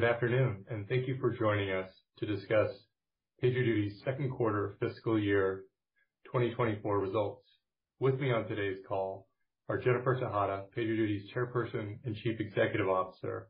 Good 0.00 0.08
afternoon, 0.08 0.64
and 0.70 0.88
thank 0.88 1.06
you 1.06 1.18
for 1.20 1.30
joining 1.30 1.70
us 1.72 1.90
to 2.20 2.24
discuss 2.26 2.70
PagerDuty's 3.44 4.00
second 4.02 4.30
quarter 4.30 4.78
fiscal 4.80 5.18
year 5.20 5.64
2024 6.24 6.98
results. 6.98 7.44
With 7.98 8.18
me 8.18 8.32
on 8.32 8.48
today's 8.48 8.78
call 8.88 9.28
are 9.68 9.76
Jennifer 9.76 10.14
Tejada, 10.14 10.64
PagerDuty's 10.74 11.30
Chairperson 11.34 11.98
and 12.06 12.16
Chief 12.16 12.40
Executive 12.40 12.88
Officer, 12.88 13.48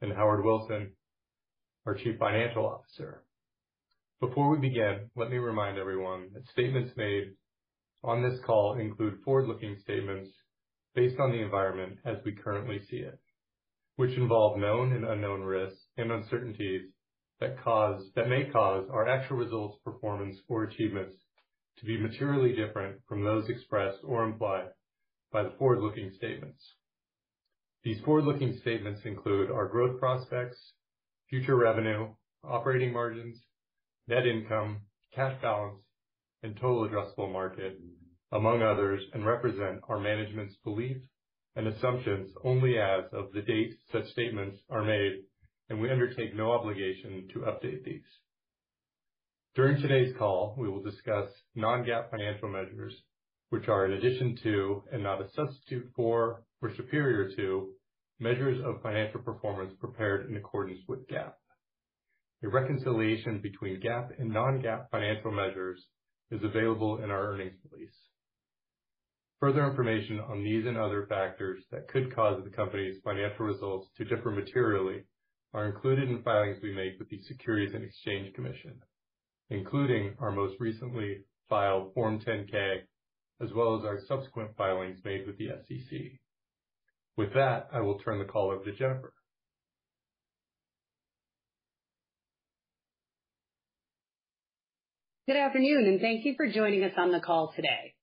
and 0.00 0.12
Howard 0.12 0.44
Wilson, 0.44 0.92
our 1.84 1.96
Chief 1.96 2.16
Financial 2.16 2.64
Officer. 2.64 3.24
Before 4.20 4.50
we 4.50 4.58
begin, 4.58 5.10
let 5.16 5.30
me 5.32 5.38
remind 5.38 5.78
everyone 5.78 6.28
that 6.32 6.46
statements 6.46 6.92
made 6.96 7.32
on 8.04 8.22
this 8.22 8.38
call 8.46 8.78
include 8.78 9.18
forward-looking 9.24 9.78
statements 9.82 10.30
based 10.94 11.18
on 11.18 11.32
the 11.32 11.42
environment 11.42 11.98
as 12.04 12.18
we 12.24 12.36
currently 12.36 12.78
see 12.88 12.98
it, 12.98 13.18
which 13.96 14.16
involve 14.16 14.60
known 14.60 14.92
and 14.92 15.04
unknown 15.04 15.42
risks 15.42 15.87
and 15.98 16.12
uncertainties 16.12 16.82
that 17.40 17.62
cause 17.62 18.02
that 18.16 18.28
may 18.28 18.44
cause 18.44 18.86
our 18.90 19.08
actual 19.08 19.36
results, 19.36 19.78
performance, 19.84 20.36
or 20.48 20.64
achievements 20.64 21.16
to 21.78 21.84
be 21.84 21.98
materially 21.98 22.54
different 22.54 22.96
from 23.08 23.24
those 23.24 23.48
expressed 23.48 23.98
or 24.04 24.24
implied 24.24 24.68
by 25.32 25.42
the 25.42 25.52
forward-looking 25.58 26.12
statements. 26.16 26.74
These 27.84 28.00
forward-looking 28.00 28.58
statements 28.60 29.02
include 29.04 29.50
our 29.50 29.68
growth 29.68 30.00
prospects, 30.00 30.56
future 31.30 31.56
revenue, 31.56 32.08
operating 32.42 32.92
margins, 32.92 33.40
net 34.08 34.26
income, 34.26 34.80
cash 35.14 35.40
balance, 35.40 35.80
and 36.42 36.56
total 36.56 36.88
addressable 36.88 37.32
market, 37.32 37.78
among 38.32 38.62
others, 38.62 39.02
and 39.12 39.24
represent 39.24 39.80
our 39.88 40.00
management's 40.00 40.56
belief 40.64 40.96
and 41.56 41.66
assumptions 41.66 42.30
only 42.44 42.78
as 42.78 43.04
of 43.12 43.32
the 43.32 43.42
date 43.42 43.74
such 43.92 44.06
statements 44.10 44.58
are 44.70 44.84
made, 44.84 45.22
and 45.68 45.80
we 45.80 45.90
undertake 45.90 46.34
no 46.34 46.52
obligation 46.52 47.28
to 47.32 47.40
update 47.40 47.84
these. 47.84 48.02
During 49.54 49.80
today's 49.80 50.14
call, 50.16 50.54
we 50.56 50.68
will 50.68 50.82
discuss 50.82 51.28
non-GAAP 51.54 52.10
financial 52.10 52.48
measures, 52.48 52.94
which 53.50 53.68
are 53.68 53.86
in 53.86 53.92
addition 53.92 54.36
to, 54.42 54.84
and 54.92 55.02
not 55.02 55.20
a 55.20 55.28
substitute 55.34 55.90
for 55.96 56.42
or 56.62 56.74
superior 56.76 57.34
to, 57.36 57.70
measures 58.20 58.60
of 58.64 58.82
financial 58.82 59.20
performance 59.20 59.72
prepared 59.80 60.28
in 60.30 60.36
accordance 60.36 60.80
with 60.88 61.06
GAAP. 61.08 61.32
A 62.44 62.48
reconciliation 62.48 63.40
between 63.40 63.80
GAAP 63.80 64.18
and 64.20 64.32
non-GAAP 64.32 64.90
financial 64.90 65.32
measures 65.32 65.84
is 66.30 66.42
available 66.44 67.02
in 67.02 67.10
our 67.10 67.32
earnings 67.32 67.56
release. 67.70 67.96
Further 69.40 69.68
information 69.68 70.20
on 70.20 70.42
these 70.42 70.66
and 70.66 70.76
other 70.76 71.06
factors 71.08 71.62
that 71.70 71.88
could 71.88 72.14
cause 72.14 72.42
the 72.44 72.50
company's 72.50 72.96
financial 73.02 73.46
results 73.46 73.88
to 73.96 74.04
differ 74.04 74.30
materially 74.30 75.04
are 75.54 75.66
included 75.66 76.10
in 76.10 76.22
filings 76.22 76.58
we 76.62 76.74
make 76.74 76.98
with 76.98 77.08
the 77.08 77.20
Securities 77.22 77.74
and 77.74 77.84
Exchange 77.84 78.34
Commission, 78.34 78.80
including 79.50 80.14
our 80.18 80.30
most 80.30 80.56
recently 80.60 81.24
filed 81.48 81.94
Form 81.94 82.20
10-K, 82.20 82.82
as 83.40 83.52
well 83.54 83.78
as 83.78 83.84
our 83.84 83.98
subsequent 84.06 84.56
filings 84.56 84.98
made 85.04 85.26
with 85.26 85.38
the 85.38 85.48
SEC. 85.66 85.98
With 87.16 87.32
that, 87.34 87.68
I 87.72 87.80
will 87.80 87.98
turn 87.98 88.18
the 88.18 88.24
call 88.24 88.50
over 88.50 88.64
to 88.64 88.72
Jennifer. 88.72 89.12
Good 95.26 95.36
afternoon, 95.36 95.84
and 95.86 96.00
thank 96.00 96.24
you 96.24 96.34
for 96.36 96.48
joining 96.50 96.84
us 96.84 96.94
on 96.96 97.12
the 97.12 97.20
call 97.20 97.52
today. 97.54 97.94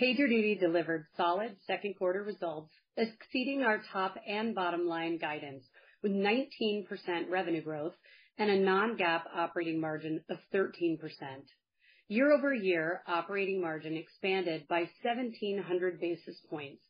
PagerDuty 0.00 0.58
delivered 0.58 1.04
solid 1.16 1.56
second 1.66 1.96
quarter 1.98 2.22
results, 2.22 2.70
exceeding 2.96 3.62
our 3.62 3.82
top 3.92 4.14
and 4.26 4.54
bottom 4.54 4.86
line 4.86 5.18
guidance, 5.18 5.64
with 6.02 6.12
19% 6.12 6.86
revenue 7.30 7.62
growth 7.62 7.94
and 8.38 8.50
a 8.50 8.58
non-GAAP 8.58 9.22
operating 9.34 9.80
margin 9.80 10.20
of 10.30 10.38
13%. 10.54 10.98
Year-over-year 12.08 13.02
operating 13.06 13.60
margin 13.60 13.96
expanded 13.96 14.66
by 14.68 14.88
1,700 15.02 16.00
basis 16.00 16.40
points 16.50 16.82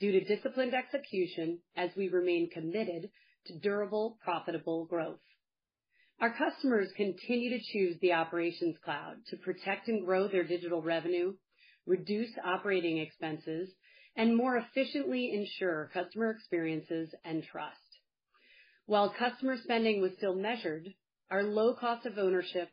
due 0.00 0.12
to 0.12 0.24
disciplined 0.24 0.74
execution 0.74 1.58
as 1.76 1.90
we 1.96 2.08
remain 2.08 2.50
committed 2.50 3.10
to 3.46 3.58
durable, 3.58 4.18
profitable 4.22 4.84
growth. 4.86 5.18
Our 6.20 6.34
customers 6.34 6.88
continue 6.96 7.50
to 7.50 7.64
choose 7.72 7.96
the 8.00 8.12
Operations 8.12 8.76
Cloud 8.84 9.16
to 9.30 9.36
protect 9.36 9.88
and 9.88 10.04
grow 10.04 10.28
their 10.28 10.44
digital 10.44 10.82
revenue, 10.82 11.34
reduce 11.86 12.30
operating 12.44 12.98
expenses, 12.98 13.70
and 14.16 14.36
more 14.36 14.56
efficiently 14.56 15.32
ensure 15.32 15.90
customer 15.94 16.30
experiences 16.30 17.14
and 17.24 17.44
trust. 17.44 17.87
While 18.88 19.10
customer 19.10 19.58
spending 19.58 20.00
was 20.00 20.12
still 20.16 20.34
measured, 20.34 20.94
our 21.30 21.42
low 21.42 21.74
cost 21.74 22.06
of 22.06 22.16
ownership, 22.16 22.70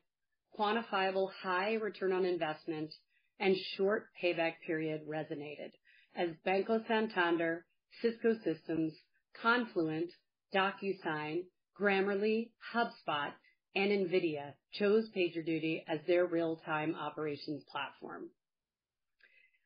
quantifiable 0.58 1.30
high 1.44 1.74
return 1.74 2.14
on 2.14 2.24
investment, 2.24 2.94
and 3.38 3.58
short 3.76 4.06
payback 4.24 4.62
period 4.66 5.02
resonated 5.10 5.74
as 6.16 6.30
Banco 6.46 6.82
Santander, 6.88 7.66
Cisco 8.02 8.34
Systems, 8.46 8.94
Confluent, 9.42 10.10
DocuSign, 10.54 11.48
Grammarly, 11.78 12.52
HubSpot, 12.74 13.34
and 13.76 13.92
NVIDIA 13.92 14.54
chose 14.72 15.10
PagerDuty 15.10 15.84
as 15.86 16.00
their 16.08 16.26
real-time 16.26 16.96
operations 16.96 17.66
platform. 17.70 18.30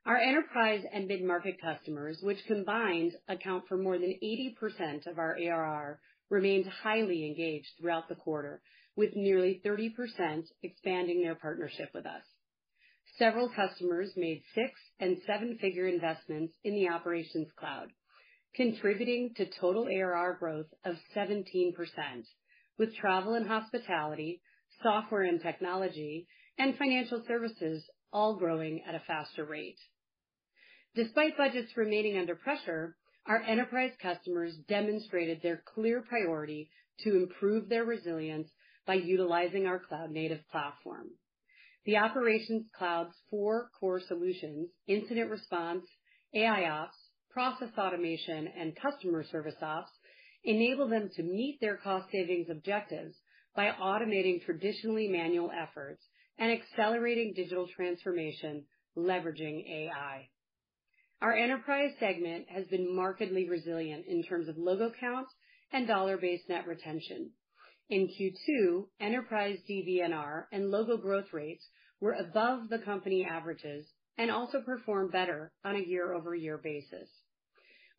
Our 0.03 0.17
enterprise 0.17 0.83
and 0.91 1.07
mid-market 1.07 1.61
customers, 1.61 2.17
which 2.23 2.43
combined 2.47 3.11
account 3.27 3.67
for 3.67 3.77
more 3.77 3.99
than 3.99 4.15
80% 4.23 5.05
of 5.05 5.19
our 5.19 5.37
ARR, 5.37 5.99
remained 6.29 6.67
highly 6.67 7.25
engaged 7.25 7.69
throughout 7.79 8.07
the 8.09 8.15
quarter, 8.15 8.61
with 8.95 9.15
nearly 9.15 9.61
30% 9.65 10.45
expanding 10.63 11.21
their 11.21 11.35
partnership 11.35 11.89
with 11.93 12.05
us. 12.05 12.23
Several 13.17 13.49
customers 13.49 14.15
made 14.15 14.43
six- 14.53 14.91
and 14.99 15.21
seven-figure 15.25 15.87
investments 15.87 16.55
in 16.63 16.73
the 16.73 16.89
Operations 16.89 17.51
Cloud, 17.53 17.91
contributing 18.55 19.33
to 19.35 19.45
total 19.45 19.87
ARR 19.87 20.35
growth 20.35 20.73
of 20.85 20.95
17%, 21.15 21.75
with 22.77 22.95
travel 22.95 23.33
and 23.33 23.47
hospitality, 23.47 24.41
software 24.81 25.23
and 25.23 25.41
technology, 25.41 26.27
and 26.57 26.77
financial 26.77 27.23
services 27.27 27.89
all 28.11 28.35
growing 28.37 28.81
at 28.83 28.95
a 28.95 28.99
faster 29.05 29.45
rate. 29.45 29.79
Despite 30.95 31.37
budgets 31.37 31.75
remaining 31.77 32.17
under 32.17 32.35
pressure, 32.35 32.97
our 33.29 33.43
enterprise 33.43 33.91
customers 34.01 34.55
demonstrated 34.67 35.39
their 35.41 35.61
clear 35.75 36.01
priority 36.01 36.71
to 37.01 37.15
improve 37.15 37.69
their 37.69 37.85
resilience 37.85 38.49
by 38.87 38.95
utilizing 38.95 39.67
our 39.67 39.79
cloud-native 39.79 40.41
platform. 40.51 41.05
The 41.85 41.97
Operations 41.97 42.65
Cloud's 42.75 43.15
four 43.29 43.69
core 43.79 44.01
solutions, 44.07 44.69
incident 44.87 45.29
response, 45.29 45.85
AIOps, 46.35 46.97
process 47.29 47.69
automation, 47.77 48.47
and 48.59 48.75
customer 48.75 49.23
service 49.31 49.55
ops, 49.61 49.91
enable 50.43 50.87
them 50.89 51.09
to 51.15 51.23
meet 51.23 51.59
their 51.61 51.77
cost 51.77 52.11
savings 52.11 52.47
objectives 52.49 53.15
by 53.55 53.69
automating 53.79 54.43
traditionally 54.43 55.07
manual 55.07 55.51
efforts 55.51 56.03
and 56.39 56.51
accelerating 56.51 57.33
digital 57.35 57.67
transformation, 57.75 58.65
leveraging 58.97 59.63
AI. 59.69 60.29
Our 61.21 61.33
enterprise 61.33 61.91
segment 61.99 62.47
has 62.49 62.65
been 62.67 62.95
markedly 62.95 63.49
resilient 63.49 64.05
in 64.07 64.23
terms 64.23 64.47
of 64.47 64.57
logo 64.57 64.91
count 64.99 65.27
and 65.73 65.85
dollar-based 65.85 66.47
net 66.47 66.65
retention. 66.65 67.31
In 67.89 68.07
Q2, 68.07 68.85
enterprise 69.01 69.57
DBNR 69.69 70.45
and 70.53 70.71
logo 70.71 70.95
growth 70.95 71.33
rates 71.33 71.67
were 71.99 72.13
above 72.13 72.69
the 72.69 72.79
company 72.79 73.25
averages 73.29 73.85
and 74.17 74.31
also 74.31 74.61
performed 74.61 75.11
better 75.11 75.51
on 75.65 75.75
a 75.75 75.85
year-over-year 75.85 76.57
basis. 76.63 77.09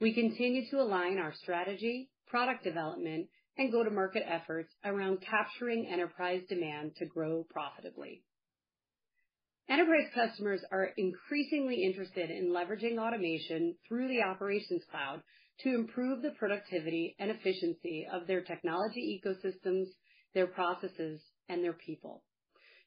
We 0.00 0.14
continue 0.14 0.70
to 0.70 0.81
align 0.81 1.19
our 1.19 1.34
strategy, 1.34 2.08
product 2.26 2.64
development, 2.64 3.28
and 3.58 3.70
go-to-market 3.70 4.22
efforts 4.26 4.72
around 4.82 5.19
capturing 5.20 5.87
enterprise 5.87 6.43
demand 6.49 6.93
to 6.96 7.05
grow 7.05 7.44
profitably. 7.50 8.23
Enterprise 9.70 10.08
customers 10.12 10.64
are 10.72 10.90
increasingly 10.96 11.84
interested 11.84 12.28
in 12.28 12.49
leveraging 12.49 12.99
automation 12.99 13.76
through 13.87 14.08
the 14.08 14.20
Operations 14.20 14.82
Cloud 14.90 15.22
to 15.61 15.72
improve 15.72 16.22
the 16.22 16.32
productivity 16.32 17.14
and 17.20 17.31
efficiency 17.31 18.05
of 18.12 18.26
their 18.26 18.40
technology 18.43 19.22
ecosystems, 19.25 19.87
their 20.34 20.49
processes, 20.49 21.20
and 21.49 21.62
their 21.62 21.75
people. 21.75 22.25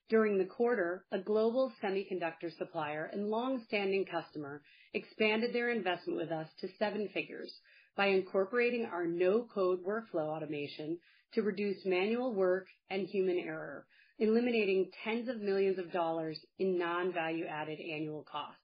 During 0.09 0.37
the 0.37 0.43
quarter, 0.43 1.05
a 1.13 1.19
global 1.19 1.71
semiconductor 1.81 2.51
supplier 2.57 3.09
and 3.13 3.29
long-standing 3.29 4.03
customer 4.03 4.61
expanded 4.93 5.53
their 5.53 5.69
investment 5.69 6.19
with 6.19 6.33
us 6.33 6.49
to 6.59 6.67
seven 6.77 7.07
figures 7.13 7.53
by 7.95 8.07
incorporating 8.07 8.89
our 8.91 9.07
no-code 9.07 9.79
workflow 9.85 10.35
automation 10.35 10.99
to 11.33 11.43
reduce 11.43 11.85
manual 11.85 12.33
work 12.33 12.67
and 12.89 13.07
human 13.07 13.39
error, 13.39 13.85
eliminating 14.23 14.89
tens 15.03 15.27
of 15.27 15.41
millions 15.41 15.77
of 15.77 15.91
dollars 15.91 16.39
in 16.57 16.77
non-value-added 16.77 17.77
annual 17.79 18.23
costs. 18.23 18.57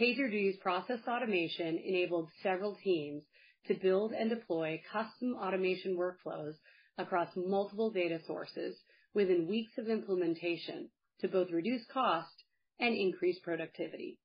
PagerDuty's 0.00 0.58
process 0.58 0.98
automation 1.06 1.78
enabled 1.78 2.28
several 2.42 2.76
teams 2.82 3.22
to 3.68 3.74
build 3.74 4.12
and 4.12 4.28
deploy 4.28 4.82
custom 4.92 5.36
automation 5.36 5.96
workflows 5.96 6.54
across 6.98 7.28
multiple 7.36 7.90
data 7.92 8.18
sources 8.26 8.76
within 9.14 9.46
weeks 9.46 9.70
of 9.78 9.88
implementation 9.88 10.90
to 11.20 11.28
both 11.28 11.52
reduce 11.52 11.86
cost 11.92 12.42
and 12.80 12.94
increase 12.94 13.38
productivity. 13.44 14.18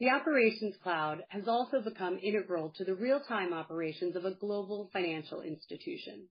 The 0.00 0.08
Operations 0.08 0.76
Cloud 0.82 1.18
has 1.28 1.46
also 1.46 1.80
become 1.82 2.18
integral 2.22 2.72
to 2.76 2.84
the 2.84 2.94
real-time 2.94 3.52
operations 3.52 4.16
of 4.16 4.24
a 4.24 4.34
global 4.34 4.88
financial 4.92 5.42
institution. 5.42 6.28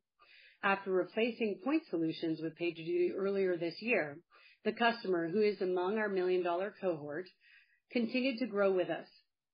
After 0.63 0.91
replacing 0.91 1.59
point 1.61 1.83
solutions 1.89 2.39
with 2.41 2.57
PagerDuty 2.57 3.11
earlier 3.17 3.57
this 3.57 3.81
year, 3.81 4.17
the 4.63 4.71
customer, 4.71 5.27
who 5.27 5.41
is 5.41 5.61
among 5.61 5.97
our 5.97 6.07
million-dollar 6.07 6.75
cohort, 6.79 7.27
continued 7.91 8.39
to 8.39 8.47
grow 8.47 8.71
with 8.71 8.89
us. 8.89 9.07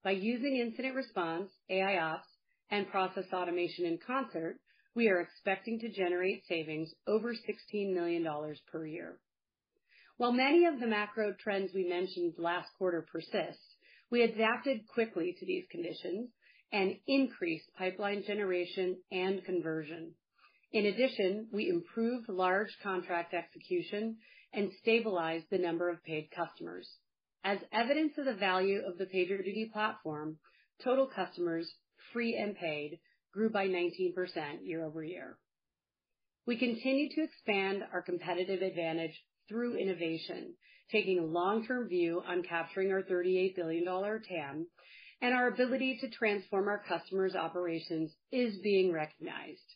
By 0.04 0.12
using 0.12 0.58
incident 0.58 0.96
response, 0.96 1.50
AIOps, 1.72 2.28
and 2.70 2.88
process 2.92 3.26
automation 3.34 3.86
in 3.86 3.98
concert, 4.06 4.60
we 4.94 5.10
are 5.10 5.20
expecting 5.20 5.80
to 5.80 5.90
generate 5.90 6.46
savings 6.48 6.94
over 7.08 7.34
$16 7.34 7.94
million 7.94 8.24
per 8.72 8.86
year. 8.86 9.18
While 10.18 10.34
many 10.34 10.66
of 10.66 10.80
the 10.80 10.86
macro 10.86 11.34
trends 11.34 11.72
we 11.74 11.90
mentioned 11.90 12.34
last 12.38 12.70
quarter 12.78 13.04
persist, 13.12 13.60
we 14.12 14.22
adapted 14.22 14.88
quickly 14.88 15.36
to 15.40 15.46
these 15.46 15.66
conditions 15.72 16.30
and 16.72 16.98
increased 17.08 17.66
pipeline 17.76 18.24
generation 18.28 18.98
and 19.12 19.44
conversion. 19.44 20.14
In 20.72 20.86
addition, 20.86 21.48
we 21.52 21.68
improved 21.68 22.30
large 22.30 22.76
contract 22.84 23.34
execution 23.34 24.18
and 24.54 24.72
stabilized 24.82 25.46
the 25.50 25.58
number 25.58 25.90
of 25.90 26.04
paid 26.04 26.30
customers. 26.32 26.88
As 27.44 27.60
evidence 27.72 28.18
of 28.18 28.26
the 28.26 28.34
value 28.34 28.82
of 28.86 28.98
the 28.98 29.06
PagerDuty 29.06 29.72
platform, 29.72 30.38
total 30.84 31.08
customers, 31.08 31.72
free 32.14 32.36
and 32.36 32.56
paid, 32.56 33.00
grew 33.34 33.50
by 33.50 33.68
19% 33.68 34.14
year-over-year. 34.64 35.38
We 36.46 36.58
continue 36.58 37.10
to 37.16 37.24
expand 37.24 37.84
our 37.94 38.02
competitive 38.02 38.62
advantage 38.62 39.24
through 39.48 39.78
innovation, 39.78 40.54
taking 40.92 41.20
a 41.20 41.26
long-term 41.26 41.88
view 41.88 42.22
on 42.28 42.44
capturing 42.44 42.92
our 42.92 43.04
$38 43.04 43.56
billion 43.56 43.86
TAM, 43.86 44.68
and 45.22 45.34
our 45.34 45.48
ability 45.48 45.98
to 46.02 46.10
transform 46.10 46.68
our 46.68 46.84
customers' 46.88 47.36
operations 47.36 48.12
is 48.32 48.58
being 48.60 48.92
recognized. 48.92 49.76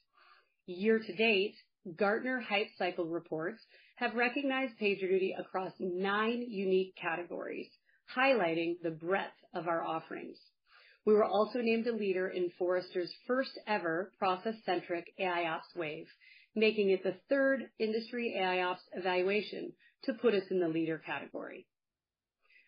Year 0.66 1.00
to 1.00 1.14
date, 1.14 1.56
Gartner 1.98 2.40
Hype 2.40 2.70
Cycle 2.78 3.06
reports 3.06 3.62
have 3.98 4.16
recognized 4.16 4.80
PagerDuty 4.80 5.38
across 5.38 5.74
nine 5.80 6.42
unique 6.48 6.96
categories, 6.96 7.68
highlighting 8.16 8.76
the 8.82 8.92
breadth 8.92 9.36
of 9.54 9.68
our 9.68 9.84
offerings. 9.84 10.38
We 11.06 11.14
were 11.14 11.26
also 11.26 11.60
named 11.60 11.88
a 11.88 11.92
leader 11.92 12.30
in 12.30 12.50
Forrester's 12.58 13.14
first-ever 13.28 14.14
process-centric 14.18 15.14
AIOps 15.20 15.76
Wave, 15.76 16.08
making 16.56 16.92
it 16.92 17.04
the 17.04 17.18
third 17.28 17.70
industry 17.78 18.34
AIOps 18.38 18.80
evaluation 18.94 19.74
to 20.04 20.14
put 20.14 20.34
us 20.34 20.44
in 20.50 20.62
the 20.62 20.70
leader 20.70 20.98
category. 20.98 21.68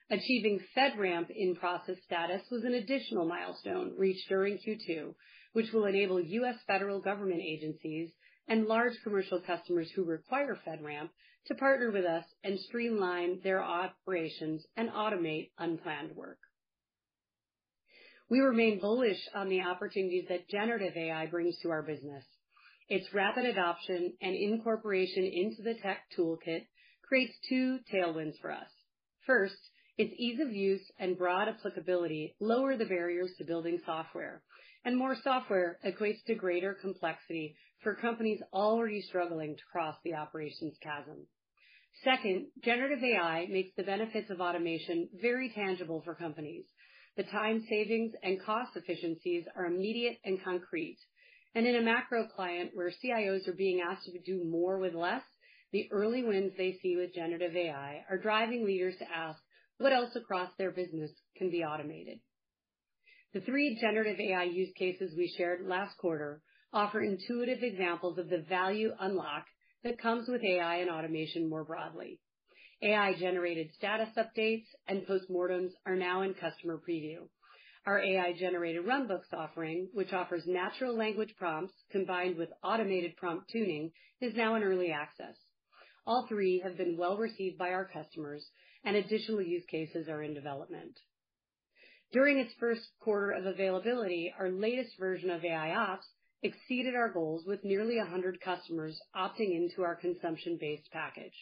Achieving 0.09 0.59
FedRAMP 0.75 1.29
in-process 1.29 1.97
status 2.03 2.41
was 2.51 2.65
an 2.65 2.73
additional 2.73 3.25
milestone 3.25 3.93
reached 3.97 4.27
during 4.27 4.57
Q2, 4.57 5.15
which 5.55 5.71
will 5.71 5.85
enable 5.85 6.19
U.S. 6.19 6.57
federal 6.67 6.99
government 6.99 7.39
agencies 7.41 8.09
and 8.49 8.65
large 8.65 8.91
commercial 9.05 9.39
customers 9.39 9.89
who 9.95 10.03
require 10.03 10.59
FedRAMP 10.67 11.07
to 11.47 11.55
partner 11.55 11.91
with 11.91 12.03
us 12.03 12.25
and 12.43 12.59
streamline 12.59 13.39
their 13.41 13.63
operations 13.63 14.65
and 14.75 14.89
automate 14.89 15.51
unplanned 15.57 16.13
work. 16.13 16.39
We 18.29 18.39
remain 18.39 18.81
bullish 18.81 19.21
on 19.33 19.47
the 19.47 19.61
opportunities 19.61 20.25
that 20.27 20.49
generative 20.49 20.97
AI 20.97 21.27
brings 21.27 21.57
to 21.61 21.69
our 21.69 21.83
business. 21.83 22.25
Its 22.89 23.07
rapid 23.13 23.45
adoption 23.45 24.11
and 24.21 24.35
incorporation 24.35 25.23
into 25.23 25.61
the 25.61 25.75
tech 25.81 25.99
toolkit 26.17 26.65
creates 27.07 27.33
two 27.47 27.79
tailwinds 27.93 28.37
for 28.41 28.51
us. 28.51 28.67
First, 29.25 29.55
its 29.97 30.13
ease 30.17 30.41
of 30.41 30.51
use 30.51 30.83
and 30.99 31.17
broad 31.17 31.47
applicability 31.47 32.35
lower 32.41 32.75
the 32.75 32.83
barriers 32.83 33.31
to 33.37 33.45
building 33.45 33.79
software, 33.85 34.41
and 34.85 34.95
more 34.95 35.15
software 35.23 35.79
equates 35.85 36.23
to 36.27 36.35
greater 36.35 36.75
complexity 36.75 37.57
for 37.83 37.95
companies 37.95 38.39
already 38.53 39.01
struggling 39.01 39.55
to 39.55 39.63
cross 39.71 39.95
the 40.03 40.13
operations 40.13 40.75
chasm. 40.81 41.25
Second, 42.03 42.47
generative 42.63 43.03
AI 43.03 43.47
makes 43.49 43.71
the 43.75 43.83
benefits 43.83 44.29
of 44.29 44.41
automation 44.41 45.09
very 45.21 45.49
tangible 45.49 46.01
for 46.03 46.13
companies. 46.13 46.65
The 47.17 47.23
time 47.23 47.65
savings 47.69 48.13
and 48.21 48.41
cost 48.43 48.71
efficiencies 48.75 49.45
are 49.55 49.65
immediate 49.65 50.17
and 50.23 50.43
concrete. 50.43 50.99
And 51.55 51.65
in 51.65 51.77
a 51.77 51.81
macro 51.81 52.27
client 52.27 52.71
where 52.73 52.91
CIOs 52.91 53.47
are 53.47 53.53
being 53.53 53.81
asked 53.81 54.05
to 54.05 54.19
do 54.19 54.43
more 54.43 54.77
with 54.77 54.93
less, 54.93 55.23
the 55.71 55.87
early 55.91 56.23
wins 56.23 56.51
they 56.57 56.77
see 56.81 56.95
with 56.97 57.15
generative 57.15 57.55
AI 57.55 58.03
are 58.09 58.17
driving 58.17 58.65
leaders 58.65 58.95
to 58.99 59.05
ask 59.09 59.41
what 59.77 59.93
else 59.93 60.15
across 60.15 60.49
their 60.57 60.71
business 60.71 61.11
can 61.37 61.49
be 61.49 61.63
automated. 61.63 62.19
The 63.35 63.41
three 63.41 63.77
generative 63.81 64.17
AI 64.17 64.43
use 64.45 64.71
cases 64.77 65.13
we 65.17 65.27
shared 65.27 65.67
last 65.67 65.97
quarter 65.97 66.41
offer 66.71 67.01
intuitive 67.01 67.63
examples 67.63 68.17
of 68.17 68.29
the 68.29 68.45
value 68.47 68.93
unlock 68.97 69.43
that 69.83 69.97
comes 69.97 70.29
with 70.29 70.41
AI 70.41 70.77
and 70.77 70.89
automation 70.89 71.49
more 71.49 71.65
broadly. 71.65 72.21
AI-generated 72.81 73.73
status 73.73 74.07
updates 74.15 74.67
and 74.87 75.05
postmortems 75.05 75.71
are 75.85 75.97
now 75.97 76.21
in 76.21 76.33
customer 76.33 76.77
preview. 76.77 77.27
Our 77.85 77.99
AI-generated 77.99 78.85
runbooks 78.85 79.33
offering, 79.33 79.89
which 79.91 80.13
offers 80.13 80.43
natural 80.47 80.95
language 80.95 81.35
prompts 81.37 81.73
combined 81.91 82.37
with 82.37 82.53
automated 82.63 83.17
prompt 83.17 83.49
tuning, 83.51 83.91
is 84.21 84.33
now 84.33 84.55
in 84.55 84.63
early 84.63 84.91
access. 84.91 85.35
All 86.07 86.25
three 86.29 86.61
have 86.63 86.77
been 86.77 86.95
well 86.95 87.17
received 87.17 87.57
by 87.57 87.71
our 87.71 87.83
customers, 87.83 88.49
and 88.85 88.95
additional 88.95 89.41
use 89.41 89.65
cases 89.69 90.07
are 90.07 90.23
in 90.23 90.33
development. 90.33 90.97
During 92.15 92.37
its 92.39 92.53
first 92.61 92.87
quarter 93.01 93.31
of 93.31 93.45
availability, 93.45 94.33
our 94.39 94.49
latest 94.49 94.97
version 94.97 95.29
of 95.29 95.41
AIOps 95.41 96.05
exceeded 96.43 96.95
our 96.95 97.09
goals, 97.11 97.45
with 97.45 97.65
nearly 97.65 97.97
100 97.97 98.39
customers 98.39 98.97
opting 99.13 99.53
into 99.53 99.83
our 99.83 99.97
consumption-based 99.97 100.89
package. 100.93 101.35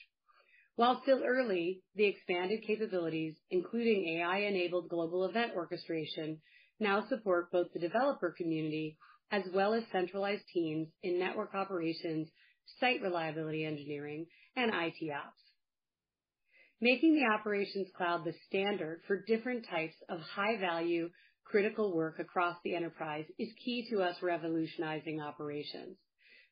While 0.76 1.00
still 1.04 1.22
early, 1.24 1.84
the 1.94 2.06
expanded 2.06 2.64
capabilities, 2.66 3.36
including 3.52 4.18
AI-enabled 4.18 4.90
global 4.90 5.26
event 5.26 5.52
orchestration, 5.56 6.42
now 6.80 7.06
support 7.08 7.52
both 7.52 7.72
the 7.72 7.80
developer 7.80 8.32
community 8.32 8.98
as 9.30 9.44
well 9.54 9.76
as 9.76 9.84
centralized 9.92 10.48
teams 10.52 10.88
in 11.04 11.20
network 11.20 11.54
operations, 11.54 12.30
site 12.80 13.04
reliability 13.04 13.64
engineering, 13.64 14.26
and 14.56 14.72
IT 14.74 15.12
ops. 15.12 15.53
Making 16.84 17.16
the 17.16 17.34
Operations 17.34 17.88
Cloud 17.96 18.26
the 18.26 18.34
standard 18.46 19.00
for 19.08 19.24
different 19.26 19.66
types 19.70 19.96
of 20.10 20.20
high-value, 20.20 21.10
critical 21.46 21.96
work 21.96 22.20
across 22.20 22.58
the 22.62 22.76
enterprise 22.76 23.24
is 23.40 23.48
key 23.64 23.88
to 23.90 24.02
us 24.02 24.18
revolutionizing 24.22 25.22
operations. 25.22 25.96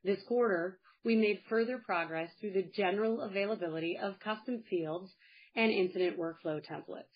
This 0.06 0.20
quarter, 0.30 0.80
we 1.04 1.18
made 1.18 1.42
further 1.50 1.82
progress 1.86 2.30
through 2.40 2.54
the 2.54 2.72
general 2.74 3.24
availability 3.24 3.98
of 4.02 4.22
custom 4.22 4.64
fields 4.70 5.12
and 5.58 5.70
incident 5.70 6.18
workflow 6.18 6.62
templates. 6.66 7.12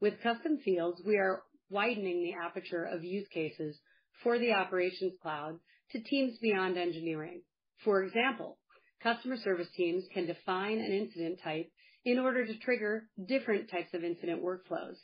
With 0.00 0.22
custom 0.22 0.56
fields, 0.64 1.02
we 1.06 1.18
are 1.18 1.42
widening 1.68 2.22
the 2.22 2.42
aperture 2.42 2.84
of 2.84 3.04
use 3.04 3.28
cases 3.34 3.78
for 4.22 4.38
the 4.38 4.54
Operations 4.54 5.12
Cloud 5.20 5.58
to 5.90 6.02
teams 6.02 6.38
beyond 6.38 6.78
engineering. 6.78 7.42
For 7.84 8.02
example, 8.02 8.56
customer 9.02 9.36
service 9.36 9.68
teams 9.76 10.04
can 10.14 10.24
define 10.24 10.78
an 10.78 10.90
incident 10.90 11.40
type 11.44 11.70
in 12.06 12.20
order 12.20 12.46
to 12.46 12.58
trigger 12.60 13.08
different 13.26 13.68
types 13.68 13.92
of 13.92 14.04
incident 14.04 14.40
workflows. 14.42 14.94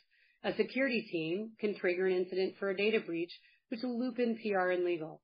A 0.45 0.55
security 0.55 1.05
team 1.11 1.51
can 1.59 1.75
trigger 1.75 2.07
an 2.07 2.15
incident 2.15 2.55
for 2.57 2.69
a 2.69 2.77
data 2.77 3.01
breach, 3.05 3.31
which 3.67 3.81
will 3.83 3.99
loop 3.99 4.19
in 4.19 4.37
PR 4.37 4.69
and 4.69 4.85
legal. 4.85 5.21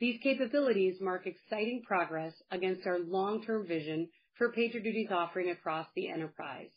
These 0.00 0.20
capabilities 0.22 0.96
mark 1.02 1.26
exciting 1.26 1.82
progress 1.86 2.32
against 2.50 2.86
our 2.86 2.98
long-term 2.98 3.66
vision 3.66 4.08
for 4.38 4.52
PagerDuty's 4.52 5.12
offering 5.12 5.50
across 5.50 5.86
the 5.94 6.08
enterprise 6.08 6.70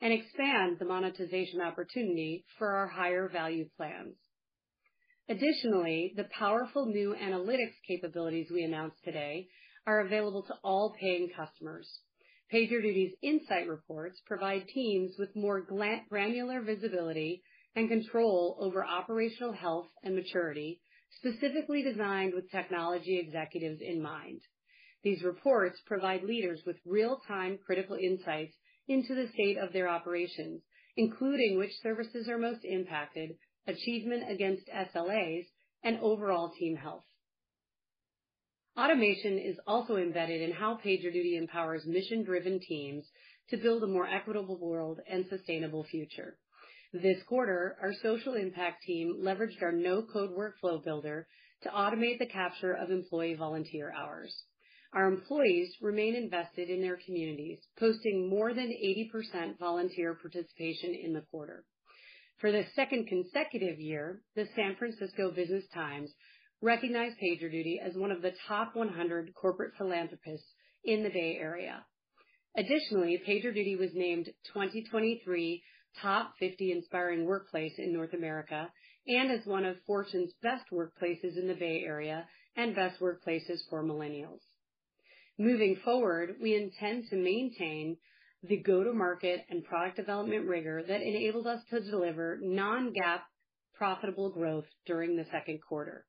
and 0.00 0.12
expand 0.12 0.78
the 0.78 0.84
monetization 0.84 1.60
opportunity 1.60 2.44
for 2.58 2.72
our 2.72 2.88
higher 2.88 3.28
value 3.28 3.68
plans. 3.76 4.16
Additionally, 5.28 6.12
the 6.16 6.26
powerful 6.36 6.86
new 6.86 7.14
analytics 7.22 7.76
capabilities 7.86 8.48
we 8.52 8.64
announced 8.64 8.96
today 9.04 9.46
are 9.86 10.00
available 10.00 10.42
to 10.42 10.54
all 10.64 10.96
paying 10.98 11.28
customers. 11.36 11.88
PagerDuty's 12.52 13.14
Insight 13.22 13.66
Reports 13.66 14.20
provide 14.26 14.68
teams 14.68 15.12
with 15.18 15.34
more 15.34 15.62
granular 15.62 16.60
visibility 16.60 17.42
and 17.74 17.88
control 17.88 18.58
over 18.60 18.84
operational 18.84 19.52
health 19.52 19.86
and 20.04 20.14
maturity, 20.14 20.82
specifically 21.16 21.82
designed 21.82 22.34
with 22.34 22.50
technology 22.50 23.18
executives 23.18 23.80
in 23.80 24.02
mind. 24.02 24.42
These 25.02 25.22
reports 25.22 25.80
provide 25.86 26.24
leaders 26.24 26.60
with 26.66 26.76
real-time 26.84 27.58
critical 27.64 27.96
insights 27.96 28.54
into 28.86 29.14
the 29.14 29.28
state 29.32 29.56
of 29.56 29.72
their 29.72 29.88
operations, 29.88 30.60
including 30.96 31.56
which 31.56 31.72
services 31.82 32.28
are 32.28 32.38
most 32.38 32.64
impacted, 32.64 33.30
achievement 33.66 34.30
against 34.30 34.68
SLAs, 34.68 35.46
and 35.84 35.98
overall 36.00 36.52
team 36.58 36.76
health. 36.76 37.04
Automation 38.78 39.38
is 39.38 39.58
also 39.66 39.96
embedded 39.96 40.40
in 40.40 40.50
how 40.50 40.78
PagerDuty 40.82 41.36
empowers 41.36 41.84
mission-driven 41.84 42.58
teams 42.60 43.04
to 43.50 43.58
build 43.58 43.82
a 43.82 43.86
more 43.86 44.06
equitable 44.08 44.58
world 44.58 44.98
and 45.06 45.26
sustainable 45.28 45.84
future. 45.84 46.38
This 46.94 47.22
quarter, 47.24 47.76
our 47.82 47.92
social 48.02 48.32
impact 48.34 48.82
team 48.84 49.20
leveraged 49.22 49.62
our 49.62 49.72
no-code 49.72 50.30
workflow 50.30 50.82
builder 50.82 51.26
to 51.64 51.68
automate 51.68 52.18
the 52.18 52.26
capture 52.26 52.72
of 52.72 52.90
employee 52.90 53.34
volunteer 53.34 53.92
hours. 53.92 54.34
Our 54.94 55.06
employees 55.06 55.74
remain 55.82 56.14
invested 56.14 56.70
in 56.70 56.80
their 56.80 56.98
communities, 57.04 57.58
posting 57.78 58.28
more 58.28 58.54
than 58.54 58.68
80% 58.68 59.58
volunteer 59.58 60.14
participation 60.14 60.94
in 60.94 61.12
the 61.12 61.24
quarter. 61.30 61.64
For 62.38 62.50
the 62.50 62.64
second 62.74 63.06
consecutive 63.06 63.78
year, 63.78 64.22
the 64.34 64.48
San 64.56 64.76
Francisco 64.76 65.30
Business 65.30 65.64
Times 65.74 66.10
recognized 66.62 67.16
PagerDuty 67.18 67.80
as 67.84 67.96
one 67.96 68.12
of 68.12 68.22
the 68.22 68.32
top 68.46 68.74
100 68.74 69.34
corporate 69.34 69.72
philanthropists 69.76 70.46
in 70.84 71.02
the 71.02 71.10
Bay 71.10 71.36
Area. 71.40 71.84
Additionally, 72.56 73.20
PagerDuty 73.26 73.78
was 73.78 73.90
named 73.94 74.26
2023 74.54 75.62
Top 76.00 76.34
50 76.38 76.72
Inspiring 76.72 77.26
Workplace 77.26 77.74
in 77.78 77.92
North 77.92 78.14
America 78.14 78.70
and 79.06 79.30
as 79.30 79.44
one 79.44 79.64
of 79.64 79.76
Fortune's 79.86 80.32
Best 80.42 80.64
Workplaces 80.72 81.36
in 81.36 81.48
the 81.48 81.54
Bay 81.54 81.82
Area 81.84 82.26
and 82.56 82.74
Best 82.74 83.00
Workplaces 83.00 83.58
for 83.68 83.82
Millennials. 83.82 84.40
Moving 85.38 85.76
forward, 85.84 86.36
we 86.40 86.54
intend 86.54 87.04
to 87.10 87.16
maintain 87.16 87.96
the 88.42 88.58
go-to-market 88.58 89.40
and 89.50 89.64
product 89.64 89.96
development 89.96 90.46
rigor 90.46 90.82
that 90.86 91.00
enabled 91.00 91.46
us 91.46 91.62
to 91.70 91.80
deliver 91.80 92.38
non-GAAP 92.40 93.20
profitable 93.74 94.30
growth 94.30 94.66
during 94.86 95.16
the 95.16 95.26
second 95.30 95.60
quarter. 95.66 96.04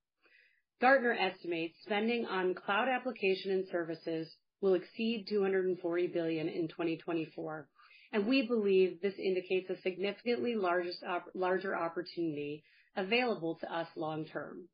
Gartner 0.84 1.14
estimates 1.14 1.76
spending 1.84 2.26
on 2.26 2.54
cloud 2.54 2.90
application 2.90 3.52
and 3.52 3.66
services 3.72 4.28
will 4.60 4.74
exceed 4.74 5.28
240 5.30 6.08
billion 6.08 6.50
in 6.50 6.68
2024, 6.68 7.70
and 8.12 8.28
we 8.28 8.46
believe 8.46 9.00
this 9.02 9.14
indicates 9.18 9.70
a 9.70 9.80
significantly 9.80 10.56
larger 10.58 11.74
opportunity 11.74 12.66
available 12.98 13.56
to 13.62 13.74
us 13.74 13.88
long 13.96 14.26
term. 14.26 14.68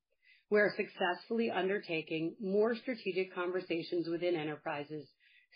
We're 0.49 0.73
successfully 0.75 1.51
undertaking 1.51 2.33
more 2.41 2.75
strategic 2.75 3.35
conversations 3.35 4.07
within 4.09 4.35
enterprises, 4.35 5.07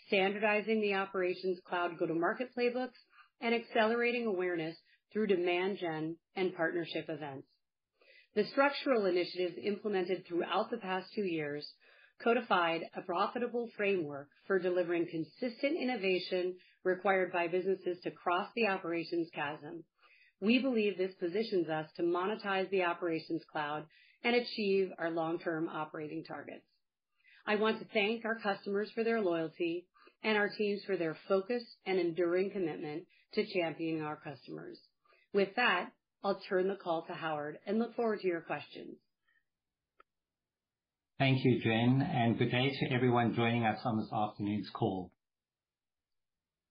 standardizing 0.06 0.80
the 0.80 0.94
Operations 0.94 1.58
Cloud 1.68 1.98
go-to-market 1.98 2.50
playbooks, 2.56 3.00
and 3.40 3.56
accelerating 3.56 4.26
awareness 4.26 4.76
through 5.12 5.26
demand 5.26 5.78
gen 5.78 6.14
and 6.36 6.54
partnership 6.54 7.06
events. 7.08 7.48
The 8.34 8.44
structural 8.46 9.06
initiatives 9.06 9.56
implemented 9.62 10.26
throughout 10.26 10.70
the 10.70 10.78
past 10.78 11.06
two 11.14 11.22
years 11.22 11.66
codified 12.22 12.82
a 12.96 13.02
profitable 13.02 13.68
framework 13.76 14.28
for 14.46 14.58
delivering 14.58 15.06
consistent 15.06 15.76
innovation 15.80 16.56
required 16.82 17.32
by 17.32 17.48
businesses 17.48 17.98
to 18.02 18.10
cross 18.10 18.48
the 18.54 18.66
Operations 18.66 19.28
chasm. 19.34 19.84
We 20.40 20.58
believe 20.58 20.98
this 20.98 21.14
positions 21.14 21.68
us 21.68 21.88
to 21.96 22.02
monetize 22.02 22.68
the 22.70 22.82
Operations 22.82 23.42
Cloud 23.50 23.86
and 24.24 24.34
achieve 24.34 24.90
our 24.98 25.10
long-term 25.10 25.68
operating 25.68 26.24
targets. 26.24 26.66
I 27.46 27.56
want 27.56 27.78
to 27.78 27.86
thank 27.92 28.24
our 28.24 28.38
customers 28.40 28.90
for 28.94 29.04
their 29.04 29.20
loyalty 29.20 29.86
and 30.24 30.36
our 30.36 30.48
teams 30.48 30.82
for 30.84 30.96
their 30.96 31.16
focus 31.28 31.62
and 31.86 32.00
enduring 32.00 32.50
commitment 32.50 33.04
to 33.34 33.46
championing 33.46 34.02
our 34.02 34.16
customers. 34.16 34.78
With 35.32 35.54
that, 35.56 35.90
I'll 36.24 36.40
turn 36.48 36.68
the 36.68 36.74
call 36.74 37.02
to 37.02 37.12
Howard 37.12 37.58
and 37.66 37.78
look 37.78 37.94
forward 37.94 38.20
to 38.20 38.26
your 38.26 38.40
questions. 38.40 38.96
Thank 41.18 41.44
you, 41.44 41.60
Jen, 41.62 42.00
and 42.00 42.38
good 42.38 42.50
day 42.50 42.70
to 42.70 42.94
everyone 42.94 43.34
joining 43.34 43.64
us 43.64 43.78
on 43.84 43.98
this 43.98 44.10
afternoon's 44.10 44.70
call. 44.70 45.12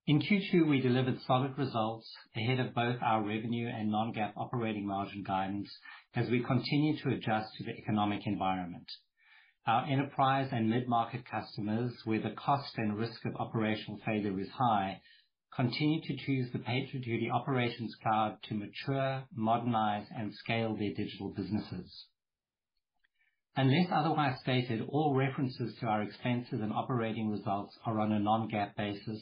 In 0.08 0.20
Q2, 0.20 0.68
we 0.68 0.82
delivered 0.82 1.22
solid 1.28 1.56
results 1.58 2.12
ahead 2.36 2.60
of 2.60 2.74
both 2.74 2.98
our 3.02 3.22
revenue 3.24 3.68
and 3.70 3.92
non-GAAP 3.92 4.34
operating 4.36 4.88
margin 4.88 5.24
guidance 5.24 5.70
as 6.16 6.30
we 6.30 6.44
continue 6.44 6.98
to 6.98 7.10
adjust 7.10 7.54
to 7.58 7.64
the 7.64 7.78
economic 7.78 8.26
environment. 8.26 8.92
Our 9.68 9.86
enterprise 9.86 10.50
and 10.52 10.70
mid-market 10.70 11.26
customers, 11.30 11.94
where 12.06 12.22
the 12.22 12.32
cost 12.32 12.74
and 12.78 12.98
risk 12.98 13.24
of 13.24 13.36
operational 13.36 14.00
failure 14.04 14.38
is 14.40 14.50
high, 14.50 15.00
continue 15.56 16.02
to 16.02 16.16
choose 16.26 16.52
the 16.52 16.60
PagerDuty 16.60 17.32
Operations 17.32 17.96
Cloud 18.02 18.38
to 18.50 18.56
mature, 18.56 19.24
modernize, 19.36 20.08
and 20.16 20.34
scale 20.34 20.76
their 20.76 20.94
digital 20.94 21.34
businesses. 21.36 22.06
Unless 23.56 23.88
otherwise 23.92 24.40
stated, 24.42 24.82
all 24.90 25.14
references 25.16 25.76
to 25.80 25.86
our 25.86 26.02
expenses 26.02 26.60
and 26.62 26.74
operating 26.74 27.30
results 27.30 27.78
are 27.86 28.00
on 28.00 28.12
a 28.12 28.20
non-GAAP 28.20 28.76
basis 28.76 29.22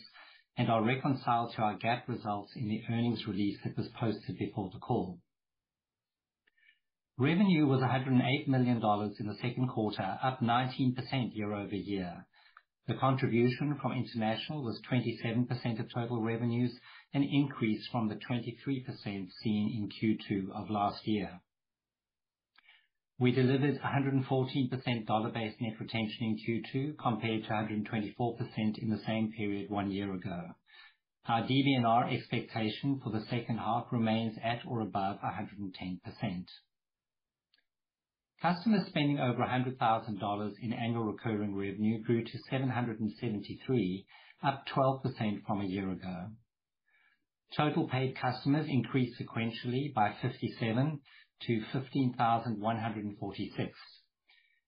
and 0.57 0.69
are 0.69 0.83
reconciled 0.83 1.53
to 1.53 1.61
our 1.61 1.77
GAAP 1.77 2.07
results 2.07 2.53
in 2.55 2.69
the 2.69 2.81
earnings 2.89 3.27
release 3.27 3.57
that 3.63 3.75
was 3.75 3.89
posted 3.99 4.37
before 4.37 4.69
the 4.73 4.79
call. 4.79 5.19
Revenue 7.17 7.67
was 7.67 7.81
$108 7.81 8.47
million 8.47 8.77
in 8.77 9.27
the 9.27 9.37
second 9.41 9.67
quarter, 9.67 10.17
up 10.23 10.39
19% 10.39 10.95
year-over-year. 11.33 12.25
The 12.87 12.95
contribution 12.95 13.77
from 13.79 13.93
international 13.93 14.63
was 14.63 14.81
27% 14.91 15.79
of 15.79 15.93
total 15.93 16.21
revenues, 16.21 16.77
an 17.13 17.23
increase 17.23 17.87
from 17.87 18.07
the 18.07 18.15
23% 18.15 19.31
seen 19.43 19.69
in 19.69 19.89
Q2 19.89 20.49
of 20.49 20.69
last 20.69 21.07
year. 21.07 21.41
We 23.19 23.31
delivered 23.31 23.79
114% 23.79 25.05
dollar-based 25.05 25.61
net 25.61 25.79
retention 25.79 26.25
in 26.25 26.37
Q2, 26.37 26.97
compared 26.97 27.43
to 27.43 27.49
124% 27.49 28.77
in 28.79 28.89
the 28.89 28.97
same 29.05 29.31
period 29.31 29.69
one 29.69 29.91
year 29.91 30.11
ago. 30.11 30.55
Our 31.27 31.43
DBNR 31.43 32.11
expectation 32.11 32.99
for 33.03 33.11
the 33.11 33.23
second 33.25 33.59
half 33.59 33.85
remains 33.91 34.39
at 34.43 34.65
or 34.65 34.79
above 34.79 35.19
110%. 35.19 36.45
Customers 38.41 38.87
spending 38.87 39.19
over 39.19 39.43
$100,000 39.43 40.51
in 40.63 40.73
annual 40.73 41.03
recurring 41.03 41.55
revenue 41.55 42.01
grew 42.01 42.23
to 42.23 42.39
773, 42.49 44.05
up 44.43 44.65
12% 44.67 45.45
from 45.45 45.61
a 45.61 45.65
year 45.65 45.91
ago. 45.91 46.31
Total 47.55 47.87
paid 47.87 48.15
customers 48.15 48.65
increased 48.67 49.21
sequentially 49.21 49.93
by 49.93 50.15
57 50.23 50.99
to 51.41 51.61
15,146. 51.71 53.79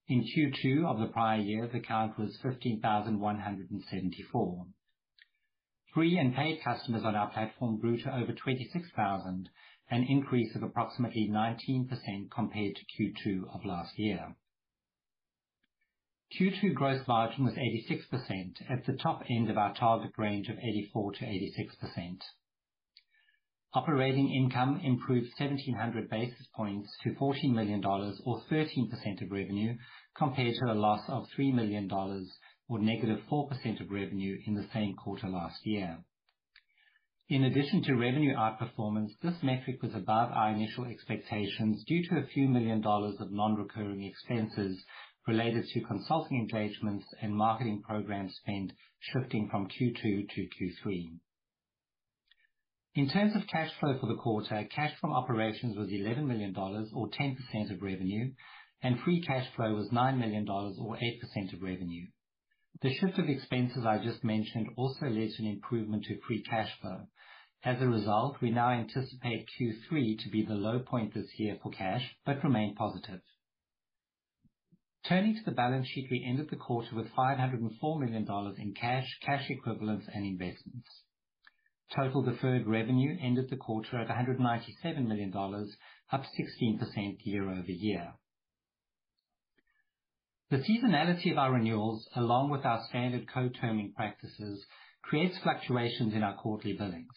In 0.08 0.22
Q2 0.22 0.86
of 0.86 1.00
the 1.00 1.08
prior 1.08 1.40
year, 1.40 1.68
the 1.72 1.80
count 1.80 2.20
was 2.20 2.38
15,174. 2.44 4.66
Free 5.94 6.20
and 6.20 6.36
paid 6.36 6.62
customers 6.64 7.04
on 7.04 7.16
our 7.16 7.32
platform 7.32 7.80
grew 7.80 7.98
to 7.98 8.16
over 8.16 8.34
26,000, 8.34 9.50
an 9.90 10.04
increase 10.04 10.56
of 10.56 10.64
approximately 10.64 11.30
19% 11.30 11.88
compared 12.32 12.76
to 12.76 12.86
Q2 13.04 13.54
of 13.54 13.66
last 13.66 13.98
year. 13.98 14.36
Q2 16.40 16.74
gross 16.74 17.08
margin 17.08 17.46
was 17.46 17.54
86%, 17.54 18.70
at 18.70 18.86
the 18.86 18.94
top 18.94 19.24
end 19.30 19.52
of 19.52 19.58
our 19.58 19.74
target 19.76 20.12
range 20.18 20.50
of 20.50 20.56
84%-86%. 20.58 22.22
Operating 23.76 24.32
income 24.32 24.80
improved 24.84 25.30
1,700 25.38 26.10
basis 26.10 26.48
points 26.56 26.90
to 27.04 27.12
$14 27.12 27.54
million, 27.54 27.84
or 27.86 28.42
13% 28.52 29.22
of 29.22 29.32
revenue, 29.32 29.76
compared 30.16 30.56
to 30.56 30.72
a 30.72 30.74
loss 30.74 31.02
of 31.08 31.26
$3 31.38 31.54
million, 31.54 31.88
or 32.68 32.80
negative 32.80 33.20
-4% 33.32 33.82
of 33.82 33.92
revenue 33.92 34.40
in 34.46 34.56
the 34.56 34.68
same 34.74 34.96
quarter 34.96 35.28
last 35.28 35.66
year. 35.66 36.04
In 37.30 37.46
addition 37.46 37.82
to 37.84 37.96
revenue 37.96 38.36
outperformance, 38.36 39.18
this 39.22 39.42
metric 39.42 39.82
was 39.82 39.96
above 39.96 40.32
our 40.34 40.50
initial 40.50 40.86
expectations 40.86 41.84
due 41.86 42.04
to 42.10 42.18
a 42.18 42.28
few 42.28 42.50
million 42.50 42.82
dollars 42.82 43.16
of 43.22 43.32
non-recurring 43.32 44.04
expenses 44.04 44.84
related 45.26 45.66
to 45.70 45.82
consulting 45.82 46.38
engagements 46.38 47.06
and 47.22 47.34
marketing 47.34 47.82
program 47.82 48.30
spend 48.30 48.74
shifting 49.00 49.48
from 49.50 49.70
Q2 49.70 50.30
to 50.30 50.50
Q3. 50.50 51.18
In 52.96 53.10
terms 53.10 53.36
of 53.36 53.48
cash 53.48 53.72
flow 53.80 53.98
for 54.00 54.08
the 54.08 54.18
quarter, 54.22 54.66
cash 54.66 54.94
from 55.00 55.14
operations 55.14 55.78
was 55.78 55.90
$11 55.90 56.28
million, 56.28 56.54
or 56.94 57.10
10% 57.10 57.72
of 57.72 57.82
revenue, 57.82 58.34
and 58.82 59.00
free 59.00 59.22
cash 59.22 59.48
flow 59.56 59.74
was 59.74 59.90
$9 59.90 60.20
million, 60.20 60.48
or 60.48 60.98
8% 60.98 61.54
of 61.54 61.62
revenue. 61.62 62.06
The 62.82 62.94
shift 62.94 63.20
of 63.20 63.30
expenses 63.30 63.86
I 63.86 64.04
just 64.04 64.24
mentioned 64.24 64.70
also 64.76 65.06
led 65.06 65.30
to 65.30 65.44
an 65.44 65.50
improvement 65.50 66.06
to 66.06 66.20
free 66.28 66.44
cash 66.44 66.72
flow. 66.82 67.08
As 67.64 67.82
a 67.82 67.88
result, 67.88 68.42
we 68.42 68.52
now 68.52 68.72
anticipate 68.72 69.48
Q3 69.58 70.20
to 70.24 70.30
be 70.30 70.44
the 70.44 70.56
low 70.56 70.80
point 70.80 71.14
this 71.14 71.30
year 71.38 71.58
for 71.64 71.72
cash, 71.72 72.16
but 72.26 72.44
remain 72.44 72.76
positive. 72.76 73.22
Turning 75.06 75.36
to 75.36 75.44
the 75.46 75.52
balance 75.52 75.88
sheet, 75.88 76.08
we 76.10 76.26
ended 76.26 76.50
the 76.50 76.56
quarter 76.58 76.96
with 76.96 77.14
$504 77.14 78.00
million 78.00 78.28
in 78.58 78.74
cash, 78.74 79.08
cash 79.22 79.50
equivalents, 79.50 80.08
and 80.14 80.26
investments. 80.26 80.90
Total 81.96 82.22
deferred 82.24 82.68
revenue 82.68 83.18
ended 83.22 83.50
the 83.50 83.58
quarter 83.58 83.98
at 83.98 84.08
$197 84.08 85.06
million, 85.06 85.34
up 86.12 86.24
16% 86.24 87.18
year-over-year. 87.24 88.14
The 90.50 90.58
seasonality 90.58 91.32
of 91.32 91.38
our 91.38 91.54
renewals, 91.54 92.08
along 92.16 92.50
with 92.50 92.66
our 92.66 92.84
standard 92.90 93.28
co-terming 93.28 93.94
practices, 93.94 94.66
creates 95.02 95.38
fluctuations 95.40 96.14
in 96.14 96.24
our 96.24 96.36
quarterly 96.36 96.74
billings. 96.74 97.16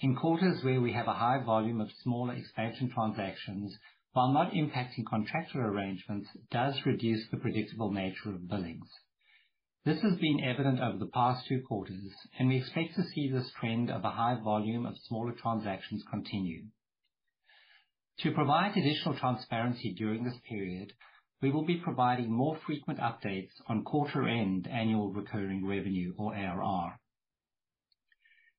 In 0.00 0.16
quarters 0.16 0.64
where 0.64 0.80
we 0.80 0.92
have 0.92 1.08
a 1.08 1.14
high 1.14 1.42
volume 1.44 1.80
of 1.80 1.90
smaller 2.02 2.34
expansion 2.34 2.90
transactions, 2.90 3.78
while 4.12 4.32
not 4.32 4.52
impacting 4.52 5.06
contractual 5.08 5.62
arrangements, 5.62 6.28
does 6.50 6.84
reduce 6.84 7.28
the 7.28 7.36
predictable 7.36 7.92
nature 7.92 8.30
of 8.30 8.48
billings. 8.48 8.88
This 9.84 10.02
has 10.02 10.16
been 10.18 10.42
evident 10.42 10.80
over 10.80 10.98
the 10.98 11.06
past 11.06 11.46
two 11.46 11.62
quarters, 11.66 12.12
and 12.38 12.48
we 12.48 12.56
expect 12.56 12.96
to 12.96 13.04
see 13.04 13.30
this 13.30 13.50
trend 13.58 13.90
of 13.90 14.04
a 14.04 14.10
high 14.10 14.38
volume 14.42 14.84
of 14.84 14.98
smaller 15.06 15.32
transactions 15.32 16.02
continue. 16.10 16.64
To 18.18 18.32
provide 18.32 18.76
additional 18.76 19.14
transparency 19.14 19.94
during 19.94 20.24
this 20.24 20.38
period, 20.48 20.92
we 21.42 21.50
will 21.50 21.64
be 21.64 21.76
providing 21.76 22.30
more 22.30 22.56
frequent 22.66 22.98
updates 23.00 23.52
on 23.66 23.82
quarter-end 23.84 24.68
annual 24.68 25.10
recurring 25.12 25.66
revenue 25.66 26.12
or 26.18 26.34
ARR. 26.34 26.98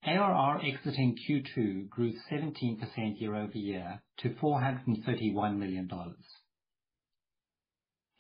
ARR 0.04 0.62
exiting 0.66 1.16
Q2 1.16 1.90
grew 1.90 2.14
17% 2.32 2.80
year-over-year 3.22 4.02
to 4.18 4.30
$431 4.30 5.58
million. 5.58 5.88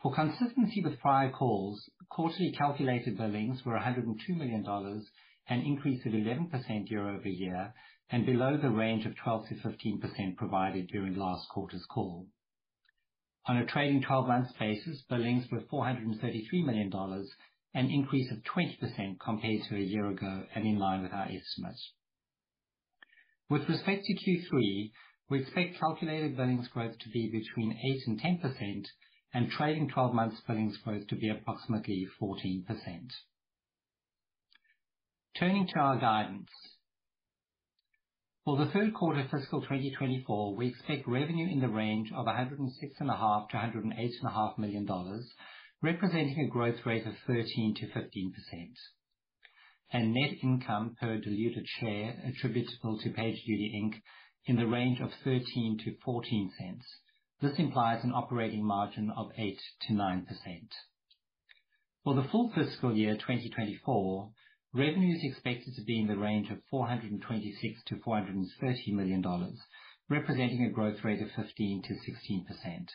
For 0.04 0.14
consistency 0.14 0.82
with 0.84 1.00
prior 1.00 1.32
calls, 1.32 1.90
quarterly 2.10 2.52
calculated 2.52 3.18
billings 3.18 3.66
were 3.66 3.80
$102 3.80 4.16
million, 4.30 4.64
an 5.48 5.62
increase 5.62 6.06
of 6.06 6.14
11% 6.14 6.90
year-over-year, 6.90 7.74
and 8.12 8.26
below 8.26 8.58
the 8.58 8.70
range 8.70 9.08
of 9.08 9.14
12%-15% 9.26 10.38
provided 10.38 10.88
during 10.88 11.16
last 11.16 11.48
quarter's 11.50 11.86
call. 11.86 12.28
On 13.48 13.58
a 13.58 13.66
trailing 13.66 14.02
12 14.02 14.28
months 14.28 14.54
basis, 14.60 15.04
billings 15.10 15.46
were 15.52 15.62
$433 15.62 16.64
million, 16.64 16.92
an 17.74 17.90
increase 17.90 18.32
of 18.32 18.38
20% 18.44 19.20
compared 19.20 19.64
to 19.70 19.76
a 19.76 19.80
year 19.80 20.08
ago 20.10 20.44
and 20.54 20.66
in 20.66 20.78
line 20.78 21.02
with 21.02 21.12
our 21.12 21.26
estimates. 21.26 21.92
With 23.50 23.68
respect 23.68 24.04
to 24.06 24.14
Q3, 24.14 24.92
we 25.30 25.40
expect 25.42 25.80
calculated 25.80 26.38
billings 26.38 26.68
growth 26.68 26.98
to 27.00 27.10
be 27.10 27.30
between 27.32 27.80
8 27.84 28.02
and 28.08 28.22
10%, 28.22 28.86
and 29.34 29.50
trailing 29.50 29.90
12 29.90 30.14
months 30.14 30.42
billings 30.46 30.78
growth 30.78 31.08
to 31.08 31.16
be 31.16 31.30
approximately 31.30 32.08
14%. 32.22 32.66
Turning 35.40 35.68
to 35.68 35.80
our 35.80 35.98
guidance. 35.98 36.50
For 38.44 38.58
the 38.58 38.72
third 38.72 38.96
quarter 38.96 39.24
fiscal 39.30 39.62
2024, 39.62 40.56
we 40.56 40.70
expect 40.70 41.08
revenue 41.08 41.48
in 41.48 41.60
the 41.60 41.70
range 41.70 42.12
of 42.12 42.26
$106.5 42.26 42.98
million-$108.5 43.00 44.58
million, 44.58 44.88
representing 45.84 46.40
a 46.40 46.50
growth 46.50 46.84
rate 46.84 47.06
of 47.06 47.14
13%-15%. 47.30 48.74
And 49.94 50.16
net 50.16 50.32
income 50.42 50.96
per 51.00 51.20
diluted 51.20 51.68
share 51.68 52.20
attributable 52.26 52.98
to 53.04 53.10
PagerDuty, 53.10 53.76
Inc. 53.76 54.02
in 54.48 54.56
the 54.56 54.66
range 54.66 55.00
of 55.02 55.12
$0.13-$0.14. 55.24 56.80
This 57.44 57.60
implies 57.60 58.04
an 58.04 58.12
operating 58.12 58.66
margin 58.66 59.12
of 59.16 59.30
8%-9%. 59.40 60.26
For 62.04 62.16
the 62.16 62.28
full 62.32 62.52
fiscal 62.56 62.98
year 62.98 63.14
2024, 63.14 64.32
revenue 64.74 65.16
is 65.16 65.24
expected 65.24 65.76
to 65.76 65.84
be 65.84 66.00
in 66.00 66.08
the 66.08 66.18
range 66.18 66.50
of 66.50 66.60
$426 66.72 67.20
million-$430 67.22 68.94
million, 68.94 69.24
representing 70.10 70.66
a 70.66 70.74
growth 70.74 71.04
rate 71.04 71.22
of 71.22 71.30
15%-16%. 71.30 72.88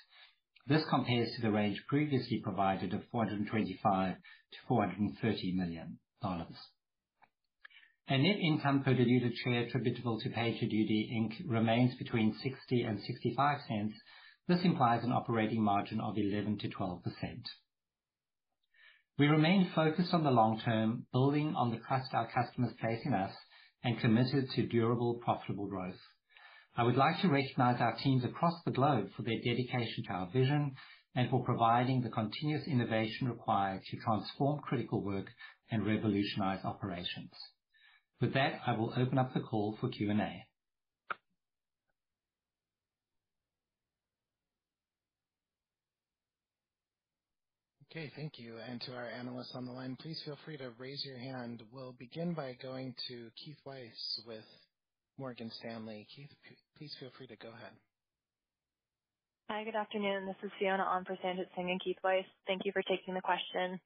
This 0.66 0.82
compares 0.90 1.30
to 1.36 1.42
the 1.42 1.50
range 1.50 1.82
previously 1.88 2.40
provided 2.42 2.92
of 2.94 3.02
$425 3.14 4.16
million-$430 4.68 5.54
million. 5.54 5.98
And 8.08 8.22
net 8.22 8.36
income 8.38 8.82
per 8.84 8.94
diluted 8.94 9.36
share 9.36 9.62
attributable 9.62 10.20
to 10.20 10.28
PagerDuty, 10.28 11.10
Inc. 11.12 11.42
remains 11.46 11.94
between 11.96 12.34
$0.60 12.44 12.88
and 12.88 12.98
$0.65. 12.98 13.92
This 14.48 14.64
implies 14.64 15.04
an 15.04 15.12
operating 15.12 15.62
margin 15.62 16.00
of 16.00 16.14
11%-12%. 16.14 17.02
We 19.18 19.28
remain 19.28 19.70
focused 19.74 20.12
on 20.12 20.24
the 20.24 20.30
long 20.30 20.60
term, 20.60 21.06
building 21.10 21.54
on 21.56 21.70
the 21.70 21.78
trust 21.78 22.12
our 22.12 22.28
customers 22.30 22.74
place 22.78 23.00
in 23.06 23.14
us, 23.14 23.32
and 23.82 23.98
committed 23.98 24.50
to 24.50 24.66
durable, 24.66 25.20
profitable 25.24 25.68
growth. 25.68 25.98
I 26.76 26.82
would 26.82 26.96
like 26.96 27.22
to 27.22 27.28
recognize 27.28 27.80
our 27.80 27.96
teams 27.96 28.24
across 28.24 28.62
the 28.64 28.72
globe 28.72 29.08
for 29.16 29.22
their 29.22 29.38
dedication 29.42 30.04
to 30.04 30.12
our 30.12 30.30
vision 30.30 30.74
and 31.14 31.30
for 31.30 31.42
providing 31.44 32.02
the 32.02 32.10
continuous 32.10 32.66
innovation 32.66 33.28
required 33.28 33.80
to 33.84 33.96
transform 33.96 34.60
critical 34.60 35.02
work 35.02 35.28
and 35.70 35.86
revolutionize 35.86 36.62
operations. 36.62 37.32
With 38.20 38.34
that, 38.34 38.60
I 38.66 38.72
will 38.76 38.92
open 38.98 39.16
up 39.16 39.32
the 39.32 39.40
call 39.40 39.78
for 39.80 39.88
Q&A. 39.88 40.44
Okay, 47.96 48.12
thank 48.14 48.36
you. 48.36 48.60
And 48.68 48.78
to 48.82 48.92
our 48.92 49.08
analysts 49.08 49.54
on 49.54 49.64
the 49.64 49.72
line, 49.72 49.96
please 49.96 50.20
feel 50.22 50.36
free 50.44 50.58
to 50.58 50.68
raise 50.76 51.02
your 51.02 51.16
hand. 51.16 51.62
We'll 51.72 51.96
begin 51.98 52.34
by 52.34 52.52
going 52.60 52.94
to 53.08 53.30
Keith 53.42 53.56
Weiss 53.64 54.20
with 54.26 54.44
Morgan 55.16 55.50
Stanley. 55.60 56.06
Keith, 56.14 56.28
please 56.76 56.92
feel 57.00 57.08
free 57.16 57.26
to 57.26 57.36
go 57.36 57.48
ahead. 57.48 57.72
Hi, 59.48 59.64
good 59.64 59.80
afternoon. 59.80 60.26
This 60.26 60.36
is 60.44 60.50
Fiona 60.58 60.82
on 60.82 61.06
for 61.06 61.16
Sanjit 61.24 61.48
Singh 61.56 61.70
and 61.70 61.80
Keith 61.80 61.96
Weiss. 62.04 62.28
Thank 62.46 62.66
you 62.66 62.72
for 62.72 62.82
taking 62.82 63.14
the 63.14 63.24
question. 63.24 63.80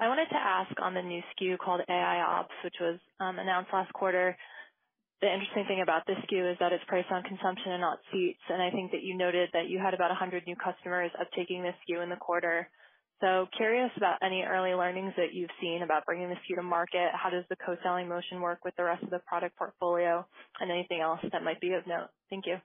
I 0.00 0.08
wanted 0.08 0.32
to 0.32 0.40
ask 0.40 0.72
on 0.80 0.94
the 0.94 1.02
new 1.02 1.20
SKU 1.36 1.58
called 1.58 1.82
AIOps, 1.90 2.56
which 2.64 2.80
was 2.80 2.98
um, 3.20 3.38
announced 3.38 3.68
last 3.70 3.92
quarter. 3.92 4.34
The 5.20 5.28
interesting 5.28 5.66
thing 5.68 5.82
about 5.82 6.06
this 6.06 6.16
SKU 6.24 6.52
is 6.52 6.56
that 6.60 6.72
it's 6.72 6.88
priced 6.88 7.12
on 7.12 7.22
consumption 7.24 7.72
and 7.72 7.82
not 7.82 7.98
seats, 8.10 8.40
and 8.48 8.62
I 8.62 8.70
think 8.70 8.92
that 8.92 9.02
you 9.02 9.14
noted 9.14 9.50
that 9.52 9.68
you 9.68 9.78
had 9.78 9.92
about 9.92 10.08
100 10.08 10.46
new 10.46 10.56
customers 10.56 11.10
uptaking 11.20 11.60
this 11.60 11.76
SKU 11.84 12.02
in 12.02 12.08
the 12.08 12.16
quarter. 12.16 12.70
So 13.22 13.46
curious 13.56 13.90
about 13.96 14.18
any 14.20 14.42
early 14.42 14.74
learnings 14.74 15.12
that 15.16 15.32
you've 15.32 15.50
seen 15.60 15.82
about 15.84 16.04
bringing 16.04 16.28
this 16.28 16.38
SKU 16.38 16.56
to 16.56 16.62
market. 16.62 17.10
How 17.14 17.30
does 17.30 17.44
the 17.48 17.54
co-selling 17.54 18.08
motion 18.08 18.40
work 18.40 18.64
with 18.64 18.74
the 18.76 18.82
rest 18.82 19.04
of 19.04 19.10
the 19.10 19.20
product 19.20 19.56
portfolio, 19.56 20.26
and 20.58 20.72
anything 20.72 21.00
else 21.00 21.20
that 21.30 21.44
might 21.44 21.60
be 21.60 21.72
of 21.72 21.86
note? 21.86 22.08
Thank 22.30 22.46
you. 22.46 22.56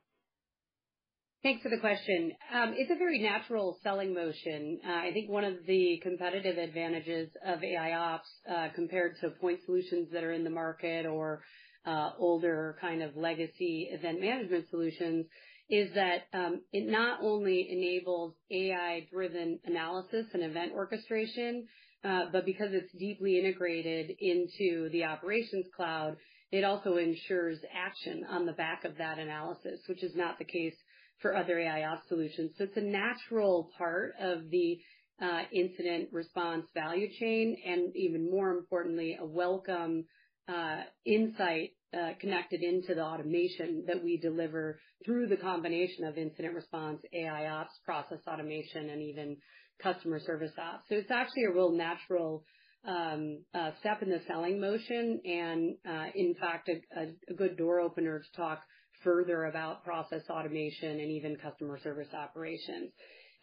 Thanks 1.43 1.61
for 1.61 1.69
the 1.69 1.77
question. 1.77 2.31
Um, 2.51 2.73
it's 2.75 2.89
a 2.89 2.97
very 2.97 3.21
natural 3.21 3.77
selling 3.83 4.15
motion. 4.15 4.79
Uh, 4.83 4.91
I 4.91 5.11
think 5.13 5.29
one 5.29 5.43
of 5.43 5.53
the 5.67 5.99
competitive 6.01 6.57
advantages 6.57 7.29
of 7.45 7.59
AIOps, 7.59 8.19
uh, 8.51 8.69
compared 8.73 9.17
to 9.21 9.29
point 9.39 9.59
solutions 9.63 10.09
that 10.11 10.23
are 10.23 10.33
in 10.33 10.43
the 10.43 10.49
market 10.49 11.05
or 11.05 11.43
uh, 11.85 12.09
older 12.17 12.77
kind 12.81 13.03
of 13.03 13.15
legacy 13.15 13.89
event 13.91 14.19
management 14.19 14.65
solutions, 14.71 15.27
is 15.69 15.93
that 15.95 16.27
um 16.33 16.61
it 16.71 16.87
not 16.87 17.19
only 17.21 17.67
enables 17.69 18.33
AI-driven 18.51 19.59
analysis 19.65 20.25
and 20.33 20.43
event 20.43 20.71
orchestration, 20.73 21.67
uh, 22.03 22.25
but 22.31 22.45
because 22.45 22.69
it's 22.71 22.91
deeply 22.93 23.39
integrated 23.39 24.11
into 24.19 24.89
the 24.91 25.03
Operations 25.03 25.65
Cloud, 25.75 26.15
it 26.51 26.63
also 26.63 26.97
ensures 26.97 27.59
action 27.75 28.23
on 28.29 28.45
the 28.45 28.53
back 28.53 28.85
of 28.85 28.97
that 28.97 29.19
analysis, 29.19 29.81
which 29.87 30.03
is 30.03 30.15
not 30.15 30.37
the 30.37 30.45
case 30.45 30.75
for 31.21 31.35
other 31.35 31.55
AIOps 31.55 32.07
solutions. 32.07 32.51
So 32.57 32.65
it's 32.65 32.77
a 32.77 32.81
natural 32.81 33.69
part 33.77 34.13
of 34.21 34.49
the 34.49 34.79
uh 35.21 35.41
incident 35.51 36.09
response 36.13 36.65
value 36.73 37.09
chain, 37.19 37.57
and 37.65 37.95
even 37.95 38.29
more 38.31 38.51
importantly, 38.51 39.17
a 39.19 39.25
welcome 39.25 40.05
uh 40.47 40.83
insight 41.05 41.71
Uh, 41.93 42.11
connected 42.19 42.61
into 42.61 42.93
the 42.93 43.01
automation 43.01 43.85
that 43.87 44.03
we 44.03 44.17
deliver 44.17 44.77
through 45.05 45.25
the 45.25 45.37
combination 45.37 46.03
of 46.03 46.17
incident 46.17 46.53
response, 46.53 47.01
AIOps, 47.15 47.69
process 47.85 48.19
automation, 48.27 48.89
and 48.89 49.01
even 49.01 49.37
customer 49.81 50.19
service 50.19 50.51
ops. 50.61 50.83
So 50.89 50.95
it's 50.95 51.11
actually 51.11 51.45
a 51.45 51.53
real 51.53 51.71
natural 51.71 52.43
um, 52.85 53.41
uh, 53.53 53.71
step 53.79 54.01
in 54.01 54.09
the 54.09 54.19
selling 54.27 54.59
motion 54.59 55.21
and, 55.23 55.75
uh, 55.87 56.07
in 56.13 56.35
fact, 56.35 56.69
a 56.69 57.33
good 57.33 57.55
door 57.55 57.79
opener 57.79 58.19
to 58.19 58.37
talk 58.41 58.61
further 59.01 59.45
about 59.45 59.85
process 59.85 60.23
automation 60.29 60.99
and 60.99 61.09
even 61.11 61.37
customer 61.37 61.79
service 61.81 62.13
operations. 62.13 62.91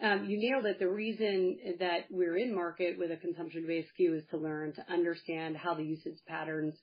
Um, 0.03 0.27
you 0.27 0.39
nailed 0.39 0.67
it. 0.67 0.79
The 0.79 0.91
reason 0.91 1.57
that 1.79 2.07
we're 2.11 2.37
in 2.37 2.55
market 2.55 2.99
with 2.99 3.11
a 3.11 3.17
consumption-based 3.17 3.89
SKU 3.99 4.19
is 4.19 4.25
to 4.31 4.37
learn, 4.37 4.75
to 4.75 4.93
understand 4.93 5.57
how 5.57 5.75
the 5.75 5.85
usage 5.85 6.19
patterns 6.27 6.75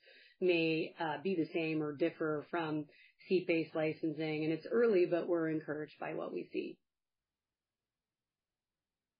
may 0.41 0.93
uh, 0.99 1.17
be 1.23 1.35
the 1.35 1.47
same 1.53 1.81
or 1.81 1.93
differ 1.93 2.45
from 2.51 2.85
seat-based 3.27 3.75
licensing. 3.75 4.43
And 4.43 4.51
it's 4.51 4.67
early, 4.71 5.05
but 5.05 5.27
we're 5.27 5.49
encouraged 5.49 5.99
by 5.99 6.13
what 6.13 6.33
we 6.33 6.49
see. 6.51 6.77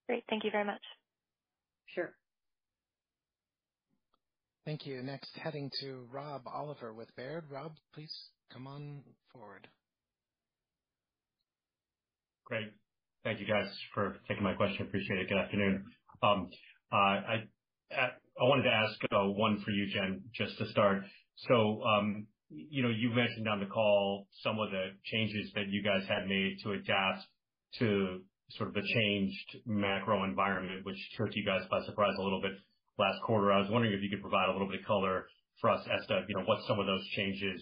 Great. 0.07 0.23
Thank 0.29 0.43
you 0.43 0.51
very 0.51 0.65
much. 0.65 0.81
Sure. 1.93 2.11
Thank 4.65 4.85
you. 4.85 5.01
Next, 5.01 5.29
heading 5.35 5.71
to 5.81 6.07
Rob 6.11 6.43
Oliver 6.45 6.93
with 6.93 7.13
Baird. 7.15 7.45
Rob, 7.49 7.73
please 7.93 8.13
come 8.53 8.67
on 8.67 9.01
forward. 9.33 9.67
Great. 12.45 12.71
Thank 13.23 13.39
you, 13.39 13.47
guys, 13.47 13.67
for 13.93 14.17
taking 14.27 14.43
my 14.43 14.53
question. 14.53 14.85
Appreciate 14.85 15.19
it. 15.19 15.29
Good 15.29 15.37
afternoon. 15.37 15.85
Um, 16.21 16.49
I 18.39 18.43
wanted 18.43 18.63
to 18.63 18.73
ask 18.73 18.95
one 19.11 19.61
for 19.63 19.71
you, 19.71 19.87
Jen, 19.93 20.23
just 20.33 20.57
to 20.57 20.67
start. 20.69 21.03
So, 21.47 21.83
um 21.83 22.27
you 22.53 22.83
know, 22.83 22.89
you 22.89 23.09
mentioned 23.15 23.47
on 23.47 23.61
the 23.61 23.65
call 23.65 24.27
some 24.43 24.59
of 24.59 24.71
the 24.71 24.91
changes 25.05 25.51
that 25.55 25.69
you 25.69 25.81
guys 25.81 26.03
had 26.07 26.27
made 26.27 26.57
to 26.63 26.71
adapt 26.73 27.23
to 27.79 28.19
sort 28.51 28.67
of 28.69 28.75
the 28.75 28.83
changed 28.83 29.57
macro 29.65 30.25
environment, 30.25 30.85
which 30.85 30.97
took 31.17 31.29
you 31.33 31.45
guys 31.45 31.61
by 31.71 31.79
surprise 31.85 32.13
a 32.19 32.21
little 32.21 32.41
bit 32.41 32.51
last 32.99 33.21
quarter. 33.23 33.53
I 33.53 33.59
was 33.59 33.69
wondering 33.71 33.93
if 33.93 34.01
you 34.03 34.09
could 34.09 34.21
provide 34.21 34.49
a 34.49 34.51
little 34.51 34.67
bit 34.67 34.81
of 34.81 34.85
color 34.85 35.27
for 35.61 35.69
us 35.69 35.87
as 35.87 36.05
to, 36.07 36.25
you 36.27 36.35
know, 36.35 36.43
what 36.43 36.59
some 36.67 36.79
of 36.79 36.85
those 36.85 37.05
changes 37.15 37.61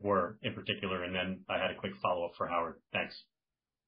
were 0.00 0.38
in 0.42 0.54
particular. 0.54 1.04
And 1.04 1.14
then 1.14 1.44
I 1.48 1.58
had 1.58 1.70
a 1.70 1.78
quick 1.78 1.92
follow-up 2.02 2.32
for 2.36 2.48
Howard. 2.48 2.80
Thanks. 2.92 3.14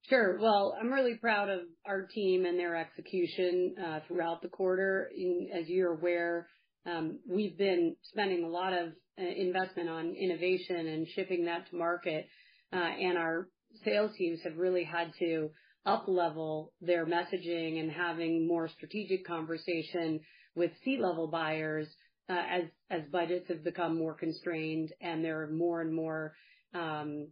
Sure. 0.09 0.39
Well, 0.41 0.75
I'm 0.81 0.91
really 0.91 1.17
proud 1.17 1.51
of 1.51 1.61
our 1.87 2.07
team 2.07 2.47
and 2.47 2.59
their 2.59 2.77
execution 2.77 3.75
uh, 3.85 4.01
throughout 4.09 4.41
the 4.41 4.49
quarter. 4.49 5.11
As 5.55 5.69
you're 5.69 5.93
aware, 5.93 6.49
um, 6.87 7.19
we've 7.29 7.59
been 7.59 7.95
spending 8.05 8.43
a 8.43 8.49
lot 8.49 8.73
of 8.73 8.89
uh, 9.21 9.25
investment 9.37 9.91
on 9.91 10.15
innovation 10.15 10.87
and 10.87 11.07
shipping 11.09 11.45
that 11.45 11.69
to 11.69 11.77
market. 11.77 12.27
Uh, 12.73 12.77
and 12.77 13.19
our 13.19 13.49
sales 13.85 14.13
teams 14.17 14.41
have 14.45 14.57
really 14.57 14.83
had 14.85 15.13
to 15.19 15.51
uplevel 15.87 16.69
their 16.81 17.05
messaging 17.05 17.79
and 17.79 17.91
having 17.93 18.49
more 18.49 18.69
strategic 18.69 19.27
conversation 19.27 20.21
with 20.55 20.71
C-level 20.85 21.29
buyers, 21.29 21.87
as 22.31 22.65
as 22.91 23.03
budgets 23.13 23.49
have 23.49 23.63
become 23.65 23.99
more 23.99 24.15
constrained 24.15 24.91
and 25.01 25.25
there 25.25 25.43
are 25.43 25.51
more 25.51 25.81
and 25.81 25.95
more 25.95 26.33
um, 26.75 27.29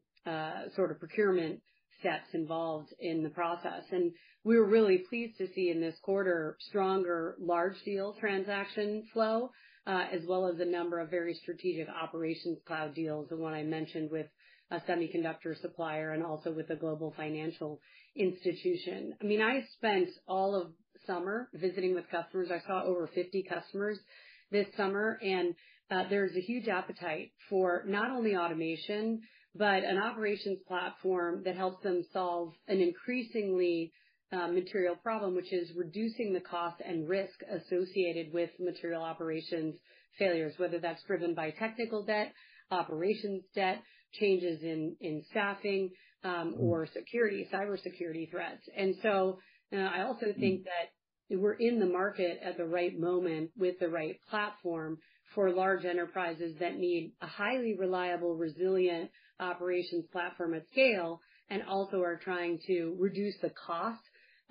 sort 0.74 0.90
of 0.90 0.98
procurement 0.98 1.60
steps 2.00 2.28
involved 2.34 2.92
in 3.00 3.22
the 3.22 3.30
process. 3.30 3.82
And 3.90 4.12
we 4.44 4.56
were 4.56 4.66
really 4.66 4.98
pleased 5.08 5.38
to 5.38 5.48
see 5.54 5.70
in 5.70 5.80
this 5.80 5.96
quarter 6.02 6.56
stronger 6.60 7.36
large 7.40 7.82
deal 7.84 8.14
transaction 8.20 9.04
flow, 9.12 9.50
uh, 9.86 10.04
as 10.12 10.22
well 10.26 10.46
as 10.48 10.60
a 10.60 10.64
number 10.64 11.00
of 11.00 11.10
very 11.10 11.34
strategic 11.34 11.88
Operations 11.88 12.58
Cloud 12.66 12.94
deals, 12.94 13.28
the 13.28 13.36
one 13.36 13.54
I 13.54 13.62
mentioned 13.62 14.10
with 14.10 14.26
a 14.70 14.80
semiconductor 14.80 15.60
supplier 15.60 16.12
and 16.12 16.24
also 16.24 16.52
with 16.52 16.70
a 16.70 16.76
global 16.76 17.14
financial 17.16 17.80
institution. 18.16 19.14
I 19.20 19.24
mean, 19.24 19.40
I 19.40 19.64
spent 19.76 20.08
all 20.26 20.60
of 20.60 20.72
summer 21.06 21.48
visiting 21.54 21.94
with 21.94 22.08
customers. 22.10 22.50
I 22.50 22.66
saw 22.66 22.82
over 22.82 23.08
50 23.14 23.44
customers 23.48 23.98
this 24.50 24.66
summer, 24.76 25.18
and 25.22 25.54
uh, 25.90 26.04
there's 26.10 26.36
a 26.36 26.40
huge 26.40 26.68
appetite 26.68 27.30
for 27.48 27.84
not 27.86 28.10
only 28.10 28.36
automation, 28.36 29.20
an 29.60 29.98
operations 29.98 30.58
platform 30.66 31.42
that 31.44 31.56
helps 31.56 31.82
them 31.82 32.04
solve 32.12 32.52
an 32.68 32.80
increasingly 32.80 33.92
uh, 34.32 34.48
material 34.48 34.96
problem, 34.96 35.34
which 35.34 35.52
is 35.52 35.70
reducing 35.76 36.32
the 36.32 36.40
cost 36.40 36.80
and 36.84 37.08
risk 37.08 37.40
associated 37.50 38.32
with 38.32 38.50
material 38.58 39.02
operations 39.02 39.76
failures, 40.18 40.54
whether 40.56 40.78
that's 40.78 41.02
driven 41.04 41.34
by 41.34 41.50
technical 41.50 42.02
debt, 42.04 42.32
operations 42.70 43.44
debt, 43.54 43.82
changes 44.12 44.62
in 44.62 44.96
in 45.00 45.22
staffing, 45.30 45.90
um, 46.24 46.52
mm-hmm. 46.52 46.60
or 46.60 46.86
security, 46.86 47.46
cybersecurity 47.52 48.30
threats. 48.30 48.62
And 48.76 48.94
so 49.02 49.38
uh, 49.72 49.76
I 49.76 50.02
also 50.02 50.26
think 50.38 50.60
mm-hmm. 50.60 50.64
that 50.64 51.38
we're 51.38 51.54
in 51.54 51.80
the 51.80 51.86
market 51.86 52.38
at 52.42 52.56
the 52.56 52.64
right 52.64 52.98
moment 52.98 53.50
with 53.56 53.78
the 53.78 53.88
right 53.88 54.16
platform 54.30 54.98
for 55.34 55.50
large 55.50 55.84
enterprises 55.84 56.54
that 56.60 56.78
need 56.78 57.12
a 57.20 57.26
highly 57.26 57.74
reliable, 57.78 58.34
resilient 58.34 59.10
operations 59.40 60.06
platform 60.12 60.54
at 60.54 60.66
scale, 60.70 61.20
and 61.50 61.62
also 61.62 62.00
are 62.00 62.16
trying 62.22 62.58
to 62.66 62.96
reduce 62.98 63.34
the 63.42 63.52
cost 63.66 64.00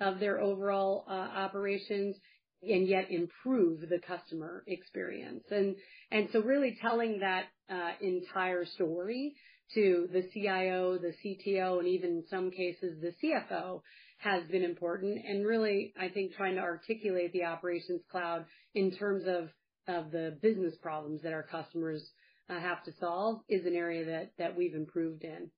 of 0.00 0.20
their 0.20 0.40
overall 0.40 1.04
uh, 1.08 1.12
operations 1.12 2.16
and 2.62 2.88
yet 2.88 3.10
improve 3.10 3.80
the 3.80 3.98
customer 4.06 4.64
experience. 4.66 5.44
And 5.50 5.76
and 6.10 6.28
so 6.32 6.40
really 6.40 6.78
telling 6.80 7.20
that 7.20 7.44
uh, 7.70 7.92
entire 8.00 8.64
story 8.64 9.34
to 9.74 10.08
the 10.12 10.22
CIO, 10.32 10.98
the 10.98 11.12
CTO, 11.24 11.78
and 11.80 11.88
even 11.88 12.10
in 12.10 12.24
some 12.30 12.50
cases, 12.50 13.00
the 13.00 13.12
CFO, 13.22 13.80
has 14.18 14.44
been 14.50 14.62
important. 14.62 15.18
And 15.26 15.44
really, 15.44 15.92
I 16.00 16.08
think 16.08 16.34
trying 16.34 16.54
to 16.54 16.60
articulate 16.60 17.32
the 17.32 17.44
Operations 17.44 18.02
Cloud 18.10 18.46
in 18.74 18.92
terms 18.92 19.24
of 19.26 19.48
the 19.86 20.38
business 20.42 20.74
problems 20.82 21.22
that 21.22 21.32
our 21.32 21.42
customers 21.42 22.10
uh, 22.48 22.58
have 22.58 22.82
to 22.84 22.92
solve 23.00 23.40
is 23.48 23.66
an 23.66 23.74
area 23.74 24.28
that 24.38 24.56
we've 24.56 24.74
improved 24.74 25.24
in. 25.24 25.50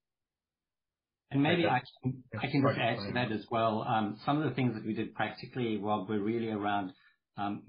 And 1.31 1.43
maybe 1.43 1.67
I 1.67 1.81
can 2.03 2.23
just 2.33 2.79
add 2.79 2.97
to 3.07 3.13
that 3.15 3.33
as 3.33 3.45
well. 3.51 3.85
Um, 3.87 4.19
some 4.25 4.41
of 4.41 4.49
the 4.49 4.55
things 4.55 4.75
that 4.75 4.87
we 4.87 4.95
did 4.95 5.15
practically, 5.15 5.77
well, 5.77 6.07
were 6.09 6.21
really 6.21 6.49
around 6.51 6.93
um, 7.37 7.63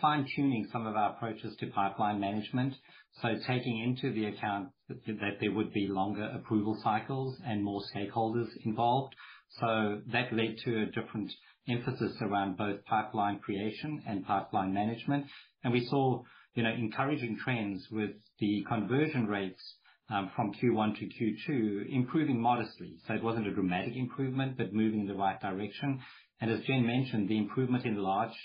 fine-tuning 0.00 0.68
some 0.72 0.86
of 0.86 0.96
our 0.96 1.10
approaches 1.12 1.54
to 1.60 1.68
pipeline 1.68 2.20
management. 2.20 2.74
So 3.22 3.28
taking 3.46 3.78
into 3.84 4.12
the 4.12 4.26
account 4.26 4.70
that 4.88 5.36
there 5.40 5.52
would 5.52 5.72
be 5.72 5.86
longer 5.88 6.24
approval 6.34 6.76
cycles 6.82 7.38
and 7.46 7.62
more 7.62 7.82
stakeholders 7.94 8.48
involved. 8.64 9.14
So 9.60 10.00
that 10.12 10.32
led 10.32 10.56
to 10.64 10.82
a 10.82 10.86
different 10.86 11.30
emphasis 11.68 12.16
around 12.20 12.56
both 12.56 12.84
pipeline 12.84 13.38
creation 13.38 14.02
and 14.06 14.26
pipeline 14.26 14.74
management. 14.74 15.26
And 15.62 15.72
we 15.72 15.86
saw, 15.86 16.22
you 16.54 16.62
know, 16.62 16.70
encouraging 16.70 17.38
trends 17.42 17.86
with 17.90 18.10
the 18.38 18.64
conversion 18.68 19.26
rates 19.26 19.62
um, 20.10 20.30
from 20.36 20.52
Q1 20.52 20.98
to 20.98 21.06
Q2 21.06 21.94
improving 21.94 22.40
modestly. 22.40 22.96
So 23.06 23.14
it 23.14 23.22
wasn't 23.22 23.46
a 23.46 23.54
dramatic 23.54 23.96
improvement, 23.96 24.56
but 24.58 24.72
moving 24.72 25.00
in 25.00 25.06
the 25.06 25.14
right 25.14 25.40
direction. 25.40 26.00
And 26.40 26.50
as 26.50 26.60
Jen 26.66 26.86
mentioned, 26.86 27.28
the 27.28 27.38
improvement 27.38 27.84
in 27.86 27.96
large 27.96 28.36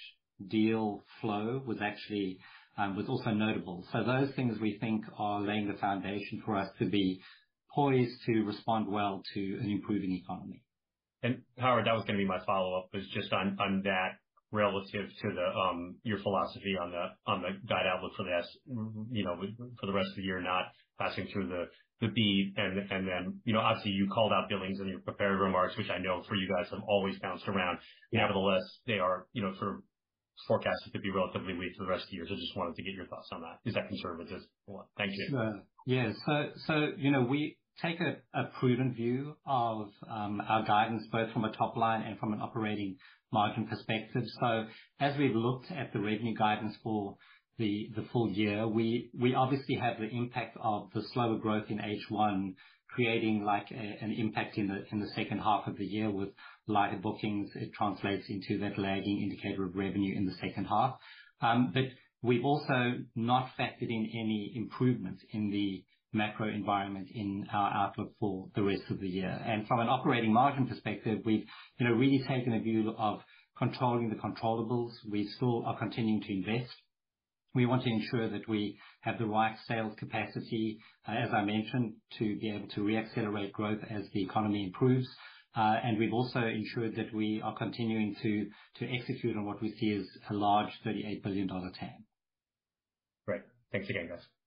deal 0.48 1.04
flow 1.20 1.62
was 1.66 1.78
actually 1.82 2.40
um, 2.78 2.96
was 2.96 3.10
also 3.10 3.32
notable. 3.32 3.86
So 3.92 4.04
those 4.04 4.34
things 4.36 4.58
we 4.62 4.78
think 4.80 5.04
are 5.18 5.42
laying 5.42 5.68
the 5.68 5.78
foundation 5.80 6.42
for 6.46 6.56
us 6.56 6.70
to 6.80 6.86
be 6.86 7.20
poised 7.76 8.24
to 8.26 8.44
respond 8.44 8.88
well 8.88 9.22
to 9.34 9.40
an 9.62 9.70
improving 9.70 10.14
economy. 10.14 10.64
Howard, 11.58 11.86
that 11.86 11.94
was 11.94 12.06
gonna 12.06 12.18
be 12.18 12.26
my 12.26 12.40
follow-up, 12.46 12.90
was 12.94 13.08
just 13.10 13.32
on 13.34 13.56
that 13.84 14.12
relative 14.52 15.08
to 15.22 15.28
the 15.30 15.48
um 15.60 15.96
your 16.04 16.18
philosophy 16.20 16.76
on 16.82 16.92
the 16.92 17.06
on 17.32 17.42
the 17.42 17.50
guide 17.68 17.86
outlook 17.86 18.14
for 18.18 18.24
this, 18.26 18.48
you 19.12 19.24
know, 19.24 19.36
for 19.80 19.86
the 19.86 19.94
rest 19.94 20.10
of 20.10 20.16
the 20.18 20.24
year, 20.24 20.42
not 20.42 20.66
passing 20.98 21.28
through 21.32 21.48
the 21.48 21.66
the 22.02 22.08
beat. 22.08 22.54
And 22.58 22.80
and 22.92 23.08
then, 23.08 23.42
you 23.44 23.54
know, 23.54 23.60
obviously 23.60 23.92
you 23.92 24.10
called 24.10 24.32
out 24.34 24.50
billings 24.50 24.80
in 24.80 24.88
your 24.88 25.02
prepared 25.02 25.40
remarks, 25.40 25.78
which 25.78 25.90
I 25.90 26.00
know 26.00 26.24
for 26.28 26.36
you 26.36 26.48
guys 26.50 26.70
have 26.72 26.82
always 26.88 27.20
bounced 27.20 27.48
around. 27.48 27.80
Nevertheless, 28.12 28.64
they 28.88 28.98
are, 29.00 29.28
you 29.34 29.44
know, 29.44 29.54
sort 29.60 29.76
of 29.76 29.82
forecasted 30.48 30.94
to 30.94 31.00
be 31.00 31.12
relatively 31.12 31.54
weak 31.54 31.74
for 31.78 31.84
the 31.84 31.90
rest 31.92 32.06
of 32.06 32.10
the 32.10 32.16
year. 32.16 32.26
So 32.28 32.34
just 32.34 32.56
wanted 32.56 32.76
to 32.76 32.84
get 32.84 32.96
your 32.96 33.06
thoughts 33.08 33.28
on 33.34 33.42
that. 33.42 33.60
Is 33.66 33.76
that 33.76 33.88
conservative? 33.90 34.40
Thank 34.98 35.12
you. 35.14 35.28
Yeah. 35.86 36.12
You 36.98 37.12
know, 37.12 37.24
we 37.24 37.58
take 37.82 38.00
a 38.00 38.44
prudent 38.60 38.96
view 38.96 39.36
of 39.46 39.90
um, 40.10 40.42
our 40.48 40.66
guidance, 40.66 41.08
both 41.12 41.32
from 41.32 41.46
a 41.46 41.52
top 41.52 41.78
line 41.78 42.02
and 42.02 42.20
from 42.20 42.34
an 42.34 42.42
operating 42.42 42.98
margin 43.32 43.68
perspective. 43.68 44.24
So 44.40 44.66
as 45.00 45.18
we've 45.18 45.36
looked 45.36 45.72
at 45.72 45.94
the 45.94 46.00
revenue 46.00 46.36
guidance 46.36 46.76
for 46.84 47.18
the 47.58 47.90
full 48.14 48.30
year, 48.32 48.68
we 48.68 49.10
obviously 49.36 49.76
have 49.76 49.98
the 50.00 50.10
impact 50.10 50.58
of 50.62 50.90
the 50.94 51.04
slower 51.14 51.38
growth 51.38 51.66
in 51.70 51.80
H1, 51.80 52.56
creating 52.88 53.44
like 53.44 53.70
an 53.72 54.16
impact 54.18 54.58
in 54.58 54.68
the 54.68 55.10
second 55.16 55.40
half 55.40 55.68
of 55.68 55.78
the 55.78 55.86
year 55.86 56.10
with 56.10 56.30
lighter 56.68 56.98
bookings. 56.98 57.52
It 57.56 57.74
translates 57.74 58.30
into 58.30 58.60
that 58.60 58.78
lagging 58.78 59.22
indicator 59.22 59.66
of 59.66 59.76
revenue 59.76 60.16
in 60.16 60.26
the 60.26 60.34
second 60.34 60.66
half. 60.66 60.96
Um, 61.42 61.72
but 61.74 61.86
we've 62.22 62.46
also 62.46 62.96
not 63.16 63.52
factored 63.60 63.90
in 63.90 64.10
any 64.14 64.54
improvements 64.56 65.24
in 65.32 65.50
the 65.52 65.84
macro 66.14 66.48
environment 66.48 67.08
in 67.14 67.46
our 67.54 67.72
outlook 67.72 68.14
for 68.20 68.48
the 68.56 68.64
rest 68.64 68.84
of 68.90 69.00
the 69.00 69.08
year. 69.08 69.30
And 69.46 69.68
from 69.68 69.80
an 69.80 69.88
operating 69.88 70.34
margin 70.34 70.68
perspective, 70.68 71.20
we've, 71.26 71.46
you 71.80 71.88
know, 71.88 71.94
really 71.94 72.24
taken 72.28 72.54
a 72.54 72.60
view 72.60 72.94
of 72.98 73.20
controlling 73.58 74.10
the 74.10 74.16
controllables. 74.16 74.92
We 75.10 75.28
still 75.36 75.66
are 75.66 75.78
continuing 75.78 76.22
to 76.22 76.34
invest. 76.34 76.74
We 77.54 77.66
want 77.66 77.84
to 77.84 77.90
ensure 77.90 78.30
that 78.30 78.48
we 78.48 78.78
have 79.02 79.18
the 79.18 79.26
right 79.26 79.56
sales 79.68 79.94
capacity, 79.98 80.80
as 81.08 81.30
I 81.34 81.44
mentioned, 81.44 81.96
to 82.20 82.38
be 82.38 82.52
able 82.56 82.68
to 82.70 82.84
re-accelerate 82.84 83.54
growth 83.54 83.80
as 83.90 84.04
the 84.14 84.24
economy 84.24 84.66
improves. 84.66 85.08
Uh 85.56 85.78
and 85.84 85.98
we've 85.98 86.14
also 86.14 86.42
ensured 86.42 86.96
that 86.96 87.12
we 87.12 87.42
are 87.44 87.56
continuing 87.58 88.16
to 88.22 88.46
to 88.78 88.96
execute 88.96 89.36
on 89.36 89.46
what 89.46 89.60
we 89.64 89.74
see 89.80 89.96
as 90.00 90.06
a 90.30 90.34
large 90.34 90.70
$38 90.86 91.24
billion 91.24 91.48
TAM. 91.48 92.06
Great. 93.26 93.42
Thanks 93.72 93.90
again, 93.90 94.08
guys. 94.08 94.39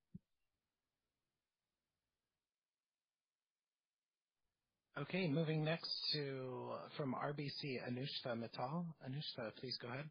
Okay, 5.03 5.27
moving 5.27 5.65
next 5.65 5.91
to 6.13 6.71
from 6.97 7.13
RBC, 7.13 7.81
Anushtha 7.89 8.37
Mittal. 8.39 8.85
Anushtha, 9.05 9.51
please 9.59 9.77
go 9.83 9.89
ahead. 9.89 10.05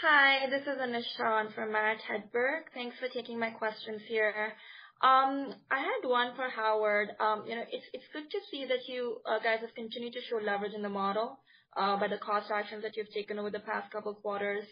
Hi, 0.00 0.48
this 0.48 0.62
is 0.62 0.78
Anushtha 0.80 1.24
on 1.24 1.52
for 1.52 1.66
Matt 1.66 1.96
Hedberg. 2.08 2.70
Thanks 2.74 2.94
for 3.00 3.08
taking 3.08 3.40
my 3.40 3.50
questions 3.50 4.02
here. 4.06 4.52
Um, 5.02 5.52
I 5.68 5.80
had 5.80 6.08
one 6.08 6.36
for 6.36 6.48
Howard. 6.48 7.08
Um, 7.18 7.42
you 7.44 7.56
know, 7.56 7.64
it's 7.72 7.86
it's 7.92 8.04
good 8.12 8.30
to 8.30 8.38
see 8.52 8.66
that 8.66 8.86
you 8.86 9.16
uh, 9.26 9.40
guys 9.40 9.58
have 9.62 9.74
continued 9.74 10.12
to 10.12 10.20
show 10.30 10.36
leverage 10.36 10.74
in 10.74 10.82
the 10.82 10.88
model. 10.88 11.40
Uh, 11.76 11.98
by 11.98 12.06
the 12.06 12.18
cost 12.18 12.50
actions 12.52 12.82
that 12.82 12.96
you've 12.96 13.10
taken 13.12 13.38
over 13.38 13.50
the 13.50 13.60
past 13.60 13.90
couple 13.90 14.14
quarters. 14.14 14.64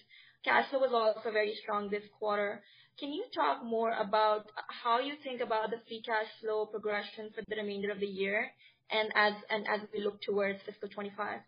Cash 0.45 0.71
flow 0.71 0.81
was 0.81 0.93
also 0.93 1.31
very 1.33 1.55
strong 1.63 1.91
this 1.91 2.05
quarter. 2.19 2.63
Can 2.99 3.13
you 3.13 3.25
talk 3.35 3.65
more 3.65 3.93
about 3.93 4.47
how 4.69 5.01
you 5.01 5.15
think 5.23 5.41
about 5.41 5.71
the 5.71 5.79
free 5.87 6.03
cash 6.03 6.27
flow 6.41 6.67
progression 6.67 7.31
for 7.35 7.43
the 7.47 7.57
remainder 7.57 7.91
of 7.91 8.01
the 8.01 8.07
year 8.07 8.51
and 8.91 9.11
as 9.15 9.35
and 9.51 9.67
as 9.69 9.81
we 9.93 10.03
look 10.03 10.21
towards 10.23 10.59
fiscal 10.67 10.89
2025? 10.89 11.41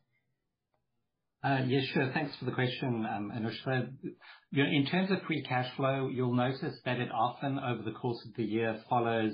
Uh, 1.45 1.65
yes, 1.67 1.85
sure. 1.87 2.11
Thanks 2.15 2.37
for 2.37 2.45
the 2.45 2.53
question, 2.53 3.05
um, 3.05 3.33
Anushka. 3.35 3.91
You 4.53 4.65
know, 4.65 4.71
in 4.71 4.87
terms 4.87 5.11
of 5.11 5.23
free 5.27 5.43
cash 5.43 5.75
flow, 5.75 6.09
you'll 6.09 6.35
notice 6.35 6.79
that 6.85 7.01
it 7.01 7.11
often, 7.11 7.59
over 7.59 7.83
the 7.83 7.91
course 7.91 8.25
of 8.25 8.35
the 8.37 8.45
year, 8.45 8.81
follows 8.89 9.33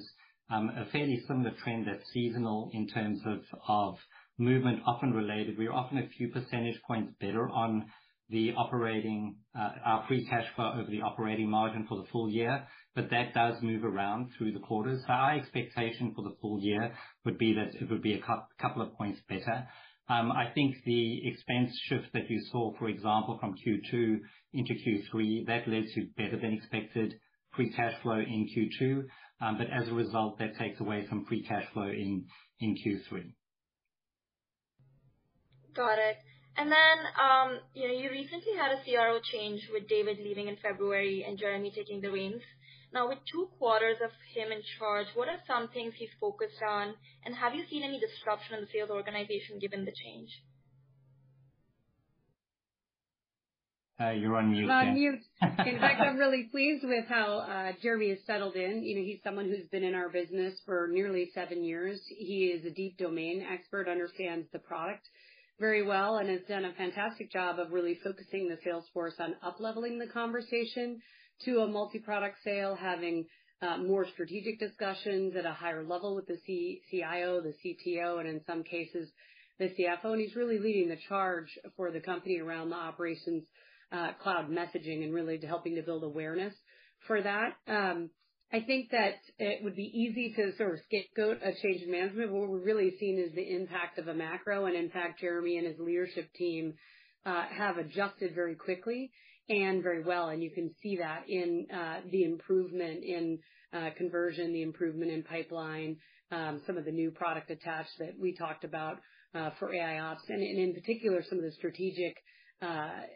um, 0.50 0.70
a 0.70 0.86
fairly 0.90 1.20
similar 1.28 1.50
trend 1.62 1.86
that's 1.86 2.10
seasonal 2.10 2.70
in 2.72 2.88
terms 2.88 3.20
of 3.68 3.96
movement, 4.38 4.80
often 4.86 5.12
related. 5.12 5.58
We're 5.58 5.72
often 5.72 5.98
a 5.98 6.08
few 6.08 6.28
percentage 6.28 6.80
points 6.86 7.12
better 7.20 7.46
on 7.50 7.86
the 8.30 8.52
operating, 8.56 9.36
our 9.54 10.04
free 10.06 10.26
cash 10.26 10.44
flow 10.54 10.72
over 10.78 10.90
the 10.90 11.02
operating 11.02 11.48
margin 11.48 11.86
for 11.88 11.96
the 11.96 12.08
full 12.12 12.28
year, 12.30 12.66
but 12.94 13.10
that 13.10 13.32
does 13.32 13.62
move 13.62 13.84
around 13.84 14.30
through 14.36 14.52
the 14.52 14.60
quarters. 14.60 15.02
So 15.06 15.12
our 15.12 15.34
expectation 15.36 16.12
for 16.14 16.22
the 16.22 16.36
full 16.40 16.60
year 16.60 16.92
would 17.24 17.38
be 17.38 17.54
that 17.54 17.74
it 17.80 17.90
would 17.90 18.02
be 18.02 18.14
a 18.14 18.22
couple 18.60 18.82
of 18.82 18.92
points 18.94 19.20
better. 19.28 19.66
Um 20.08 20.32
I 20.32 20.50
think 20.54 20.76
the 20.84 21.28
expense 21.28 21.70
shift 21.88 22.12
that 22.12 22.28
you 22.28 22.40
saw, 22.50 22.72
for 22.78 22.88
example, 22.88 23.38
from 23.40 23.54
Q2 23.54 24.18
into 24.52 24.74
Q3, 24.74 25.46
that 25.46 25.68
led 25.68 25.84
to 25.94 26.06
better 26.16 26.38
than 26.38 26.52
expected 26.52 27.14
free 27.54 27.70
cash 27.72 27.94
flow 28.02 28.18
in 28.20 28.48
Q2. 28.52 29.04
But 29.58 29.68
as 29.70 29.88
a 29.88 29.94
result, 29.94 30.38
that 30.38 30.56
takes 30.58 30.80
away 30.80 31.06
some 31.08 31.24
free 31.26 31.44
cash 31.44 31.66
flow 31.72 31.88
in 31.88 32.26
in 32.60 32.74
Q3. 32.74 33.34
Got 35.74 35.98
it. 35.98 36.16
And 36.58 36.72
then, 36.72 36.98
um, 37.14 37.60
you 37.72 37.86
know, 37.86 37.94
you 37.94 38.10
recently 38.10 38.58
had 38.58 38.72
a 38.72 38.82
CRO 38.82 39.20
change 39.22 39.62
with 39.72 39.88
David 39.88 40.18
leaving 40.18 40.48
in 40.48 40.56
February 40.56 41.24
and 41.26 41.38
Jeremy 41.38 41.70
taking 41.70 42.00
the 42.00 42.10
reins. 42.10 42.42
Now, 42.92 43.08
with 43.08 43.18
two 43.30 43.48
quarters 43.58 43.98
of 44.02 44.10
him 44.34 44.50
in 44.50 44.60
charge, 44.76 45.06
what 45.14 45.28
are 45.28 45.38
some 45.46 45.68
things 45.68 45.94
he's 45.96 46.10
focused 46.20 46.58
on? 46.68 46.94
And 47.24 47.32
have 47.36 47.54
you 47.54 47.62
seen 47.70 47.84
any 47.84 48.00
disruption 48.00 48.56
in 48.56 48.62
the 48.62 48.66
sales 48.74 48.90
organization 48.90 49.60
given 49.60 49.84
the 49.84 49.92
change? 49.92 50.30
You're 54.00 54.36
on 54.36 54.50
mute. 54.50 54.70
On 54.70 54.94
mute. 54.94 55.20
In 55.42 55.78
fact, 55.80 56.00
I'm 56.00 56.16
really 56.16 56.48
pleased 56.50 56.84
with 56.84 57.04
how 57.08 57.72
Jeremy 57.82 58.10
has 58.10 58.18
settled 58.26 58.56
in. 58.56 58.82
You 58.82 58.96
know, 58.96 59.02
he's 59.02 59.20
someone 59.22 59.46
who's 59.46 59.66
been 59.70 59.84
in 59.84 59.94
our 59.94 60.08
business 60.08 60.58
for 60.66 60.88
nearly 60.90 61.30
seven 61.34 61.62
years. 61.62 62.00
He 62.08 62.46
is 62.46 62.64
a 62.64 62.70
deep 62.70 62.96
domain 62.96 63.44
expert, 63.48 63.88
understands 63.88 64.48
the 64.52 64.58
product 64.58 65.08
very 65.58 65.82
well, 65.82 66.16
and 66.16 66.28
has 66.28 66.42
done 66.48 66.64
a 66.64 66.72
fantastic 66.74 67.32
job 67.32 67.58
of 67.58 67.72
really 67.72 67.98
focusing 68.02 68.48
the 68.48 68.58
sales 68.64 68.84
force 68.92 69.14
on 69.18 69.34
upleveling 69.44 69.98
the 69.98 70.10
conversation 70.12 71.00
to 71.44 71.60
a 71.60 71.66
multi-product 71.66 72.36
sale, 72.44 72.76
having 72.76 73.26
uh, 73.60 73.78
more 73.78 74.06
strategic 74.12 74.58
discussions 74.60 75.34
at 75.36 75.44
a 75.44 75.52
higher 75.52 75.84
level 75.84 76.14
with 76.14 76.26
the 76.26 76.38
CIO, 76.90 77.40
the 77.40 77.54
CTO, 77.64 78.20
and 78.20 78.28
in 78.28 78.40
some 78.46 78.62
cases, 78.62 79.08
the 79.58 79.66
CFO. 79.66 80.12
And 80.12 80.20
he's 80.20 80.36
really 80.36 80.58
leading 80.58 80.88
the 80.88 80.98
charge 81.08 81.58
for 81.76 81.90
the 81.90 82.00
company 82.00 82.38
around 82.38 82.70
the 82.70 82.76
Operations 82.76 83.44
uh, 83.90 84.12
Cloud 84.22 84.50
messaging 84.50 85.02
and 85.02 85.12
really 85.12 85.40
helping 85.44 85.74
to 85.74 85.82
build 85.82 86.04
awareness 86.04 86.54
for 87.06 87.20
that. 87.22 87.54
Um, 87.66 88.10
I 88.50 88.60
think 88.60 88.90
that 88.92 89.16
it 89.38 89.62
would 89.62 89.76
be 89.76 89.90
easy 89.92 90.32
to 90.34 90.56
sort 90.56 90.72
of 90.72 90.80
scapegoat 90.86 91.38
a 91.42 91.52
change 91.62 91.82
in 91.82 91.90
management. 91.90 92.32
What 92.32 92.48
we're 92.48 92.64
really 92.64 92.94
seeing 92.98 93.18
is 93.18 93.34
the 93.34 93.54
impact 93.54 93.98
of 93.98 94.08
a 94.08 94.14
macro, 94.14 94.64
and 94.64 94.74
in 94.74 94.88
fact, 94.88 95.20
Jeremy 95.20 95.58
and 95.58 95.66
his 95.66 95.78
leadership 95.78 96.32
team 96.34 96.72
uh, 97.26 97.44
have 97.50 97.76
adjusted 97.76 98.34
very 98.34 98.54
quickly 98.54 99.10
and 99.50 99.82
very 99.82 100.02
well. 100.02 100.30
And 100.30 100.42
you 100.42 100.50
can 100.50 100.70
see 100.82 100.96
that 100.96 101.28
in 101.28 101.66
uh, 101.72 102.00
the 102.10 102.24
improvement 102.24 103.04
in 103.04 103.38
uh, 103.74 103.90
conversion, 103.98 104.54
the 104.54 104.62
improvement 104.62 105.10
in 105.10 105.24
pipeline, 105.24 105.96
um, 106.32 106.62
some 106.66 106.78
of 106.78 106.86
the 106.86 106.92
new 106.92 107.10
product 107.10 107.50
attach 107.50 107.86
that 107.98 108.14
we 108.18 108.34
talked 108.34 108.64
about 108.64 108.98
for 109.58 109.70
AIOps, 109.70 110.30
and 110.30 110.42
in 110.42 110.72
particular, 110.72 111.22
some 111.28 111.38
of 111.38 111.44
the 111.44 111.52
strategic 111.52 112.16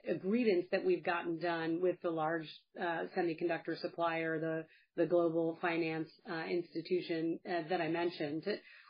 agreements 0.06 0.68
that 0.70 0.84
we've 0.84 1.02
gotten 1.02 1.40
done 1.40 1.80
with 1.80 1.96
the 2.02 2.10
large 2.10 2.46
semiconductor 2.78 3.80
supplier, 3.80 4.38
the 4.38 4.64
global 5.06 5.58
finance 5.60 6.08
uh, 6.30 6.44
institution 6.44 7.38
uh, 7.48 7.68
that 7.68 7.80
I 7.80 7.88
mentioned. 7.88 8.44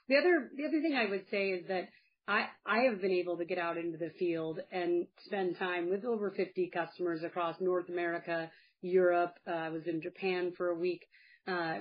The 0.09 0.17
other 0.17 0.51
thing 0.57 0.95
I 0.95 1.09
would 1.09 1.25
say 1.31 1.51
is 1.51 1.67
that 1.69 1.89
I 2.29 2.83
have 2.89 3.01
been 3.01 3.13
able 3.13 3.37
to 3.39 3.45
get 3.45 3.59
out 3.59 3.77
into 3.77 3.99
the 3.99 4.11
field 4.19 4.61
and 4.71 5.07
spend 5.27 5.59
time 5.59 5.91
with 5.91 6.05
over 6.05 6.31
50 6.31 6.71
customers 6.73 7.23
across 7.25 7.57
North 7.61 7.89
America, 7.89 8.51
Europe. 8.81 9.35
Uh, 9.47 9.53
I 9.53 9.69
was 9.71 9.83
in 9.87 10.01
Japan 10.01 10.53
for 10.57 10.69
a 10.69 10.79
week 10.79 11.03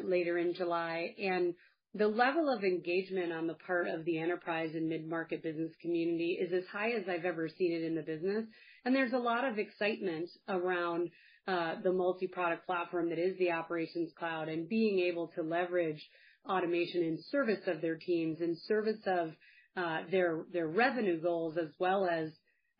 later 0.03 0.37
in 0.37 0.53
July, 0.55 1.15
and 1.19 1.53
the 1.93 2.07
level 2.07 2.49
of 2.49 2.63
engagement 2.63 3.33
on 3.33 3.47
the 3.47 3.57
part 3.67 3.87
of 3.87 4.05
the 4.05 4.17
enterprise 4.17 4.71
and 4.73 4.87
mid-market 4.87 5.43
business 5.43 5.71
community 5.81 6.37
is 6.39 6.53
as 6.53 6.63
high 6.71 6.91
as 6.91 7.03
I've 7.09 7.25
ever 7.25 7.49
seen 7.49 7.73
it 7.73 7.83
in 7.83 7.95
the 7.95 8.01
business. 8.01 8.45
And 8.85 8.95
there's 8.95 9.13
a 9.13 9.17
lot 9.17 9.45
of 9.45 9.59
excitement 9.59 10.29
around 10.47 11.09
Uh, 11.47 11.73
the 11.83 11.91
multi-product 11.91 12.67
platform 12.67 13.09
that 13.09 13.17
is 13.17 13.35
the 13.39 13.51
Operations 13.51 14.11
Cloud, 14.17 14.47
and 14.47 14.69
being 14.69 14.99
able 14.99 15.27
to 15.29 15.41
leverage 15.41 16.07
automation 16.47 17.01
in 17.03 17.17
service 17.31 17.65
of 17.65 17.81
their 17.81 17.97
teams, 17.97 18.41
in 18.41 18.55
service 18.67 19.01
of 19.07 19.31
uh, 19.75 20.01
their 20.11 20.45
their 20.53 20.67
revenue 20.67 21.19
goals, 21.19 21.57
as 21.57 21.69
well 21.79 22.05
as 22.05 22.29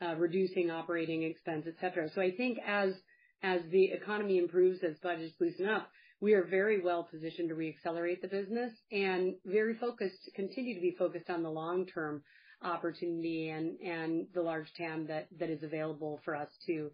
uh, 0.04 0.16
reducing 0.16 0.70
operating 0.70 1.24
expense, 1.24 1.66
et 1.68 1.74
cetera. 1.82 2.08
So 2.14 2.22
I 2.22 2.32
think 2.36 2.60
as 2.68 2.94
the 3.42 3.86
economy 3.86 4.38
improves, 4.38 4.80
as 4.84 4.96
budgets 5.02 5.34
loosen 5.40 5.68
up, 5.68 5.90
we 6.20 6.34
are 6.34 6.44
very 6.44 6.82
well 6.82 7.04
positioned 7.04 7.50
to 7.50 7.56
reaccelerate 7.56 8.22
the 8.22 8.28
business 8.28 8.72
and 8.92 9.34
very 9.44 9.76
focused, 9.76 10.30
continue 10.36 10.76
to 10.76 10.82
be 10.82 10.96
focused 11.00 11.32
on 11.32 11.42
the 11.42 11.50
long-term 11.50 12.22
opportunity 12.64 13.50
and 13.50 14.28
the 14.36 14.42
large 14.42 14.72
TAM 14.78 15.08
that 15.08 15.50
is 15.50 15.64
available 15.64 16.22
for 16.24 16.36
us 16.36 16.50
to 16.68 16.92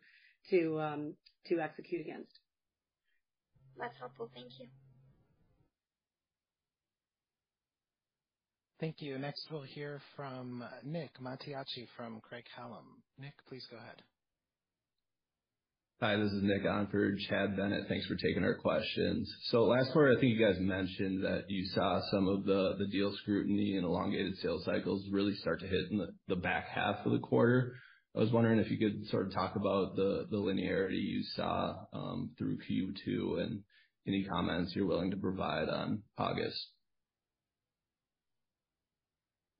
Um, 0.51 1.15
execute 1.59 2.01
against. 2.01 2.31
That's 3.77 3.97
helpful. 3.99 4.29
Thank 4.33 4.47
you. 4.59 4.67
Thank 8.79 8.95
you. 8.99 9.17
Next, 9.17 9.47
we'll 9.51 9.63
hear 9.63 10.01
from 10.15 10.63
Nick 10.83 11.11
Mattiacci 11.21 11.87
from 11.95 12.21
Craig-Hallum. 12.21 13.01
Nick, 13.19 13.33
please 13.49 13.65
go 13.71 13.77
ahead. 13.77 14.01
Hi, 15.99 16.15
this 16.15 16.31
is 16.31 16.43
Nick 16.43 16.63
on 16.69 16.87
for 16.91 17.15
Chad 17.27 17.57
Bennett. 17.57 17.87
Thanks 17.89 18.05
for 18.05 18.15
taking 18.15 18.43
our 18.43 18.53
questions. 18.55 19.33
So 19.45 19.63
last 19.63 19.91
quarter, 19.93 20.15
I 20.15 20.19
think 20.21 20.37
you 20.37 20.45
guys 20.45 20.57
mentioned 20.59 21.23
that 21.23 21.45
you 21.49 21.65
saw 21.73 21.99
some 22.11 22.27
of 22.27 22.45
the 22.45 22.75
the 22.77 22.85
deal 22.91 23.11
scrutiny 23.17 23.77
and 23.77 23.83
elongated 23.83 24.37
sales 24.37 24.63
cycles 24.63 25.03
really 25.11 25.33
start 25.37 25.59
to 25.61 25.67
hit 25.67 25.89
in 25.89 25.97
the, 25.97 26.07
the 26.27 26.35
back 26.35 26.67
half 26.67 27.03
of 27.03 27.13
the 27.13 27.19
quarter. 27.19 27.73
I 28.15 28.19
was 28.19 28.31
wondering 28.31 28.59
if 28.59 28.71
you 28.71 28.77
could 28.77 29.07
sort 29.07 29.27
of 29.27 29.33
talk 29.33 29.55
about 29.55 29.95
the 29.95 30.27
linearity 30.31 31.01
you 31.01 31.23
saw 31.35 31.75
um, 31.93 32.31
through 32.37 32.57
Q2, 32.57 33.41
and 33.43 33.63
any 34.07 34.23
comments 34.23 34.73
you're 34.75 34.87
willing 34.87 35.11
to 35.11 35.17
provide 35.17 35.69
on 35.69 36.03
August. 36.17 36.57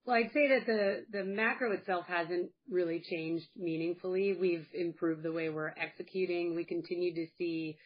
Well, 0.06 0.16
I'd 0.16 0.32
say 0.32 0.48
that 0.48 1.06
the 1.12 1.26
macro 1.26 1.74
itself 1.74 2.06
hasn't 2.08 2.50
really 2.70 3.04
changed 3.10 3.48
meaningfully. 3.58 4.38
We've 4.40 4.66
improved 4.74 5.22
the 5.22 5.34
way 5.34 5.50
we're 5.50 5.74
executing. 5.78 6.56
We 6.56 6.64
continue 6.64 7.14
to 7.14 7.28
see 7.38 7.78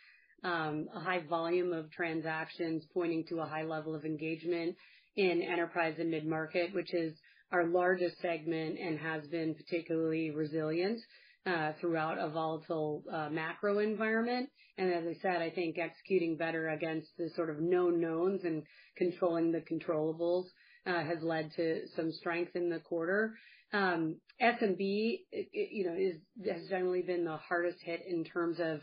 um, 0.43 0.87
a 0.93 0.99
high 0.99 1.23
volume 1.27 1.73
of 1.73 1.91
transactions 1.91 2.83
pointing 2.93 3.25
to 3.29 3.39
a 3.39 3.47
high 3.47 3.63
level 3.63 3.95
of 3.95 4.05
engagement 4.05 4.75
in 5.15 5.41
enterprise 5.41 5.95
and 5.99 6.11
mid-market, 6.11 6.75
which 6.75 6.93
is 6.93 7.17
our 7.51 7.65
largest 7.65 8.19
segment 8.21 8.77
and 8.79 8.99
has 8.99 9.27
been 9.27 9.55
particularly 9.55 10.31
resilient 10.31 10.99
uh, 11.45 11.71
throughout 11.81 12.19
a 12.19 12.29
volatile 12.29 13.03
uh, 13.11 13.29
macro 13.29 13.79
environment. 13.79 14.49
And 14.77 14.93
as 14.93 15.03
I 15.05 15.19
said, 15.21 15.41
I 15.41 15.49
think 15.49 15.77
executing 15.77 16.37
better 16.37 16.69
against 16.69 17.07
the 17.17 17.29
sort 17.35 17.49
of 17.49 17.59
known 17.59 17.99
knowns 17.99 18.43
and 18.43 18.63
controlling 18.95 19.51
the 19.51 19.61
controllables 19.61 20.45
uh, 20.85 21.03
has 21.03 21.21
led 21.21 21.51
to 21.55 21.81
some 21.95 22.11
strength 22.11 22.55
in 22.55 22.69
the 22.69 22.79
quarter. 22.79 23.33
Um, 23.73 24.17
SMB, 24.41 25.19
you 25.53 25.85
know, 25.85 26.51
has 26.53 26.67
generally 26.69 27.01
been 27.01 27.25
the 27.25 27.37
hardest 27.37 27.79
hit 27.83 28.01
in 28.07 28.23
terms 28.23 28.59
of 28.59 28.81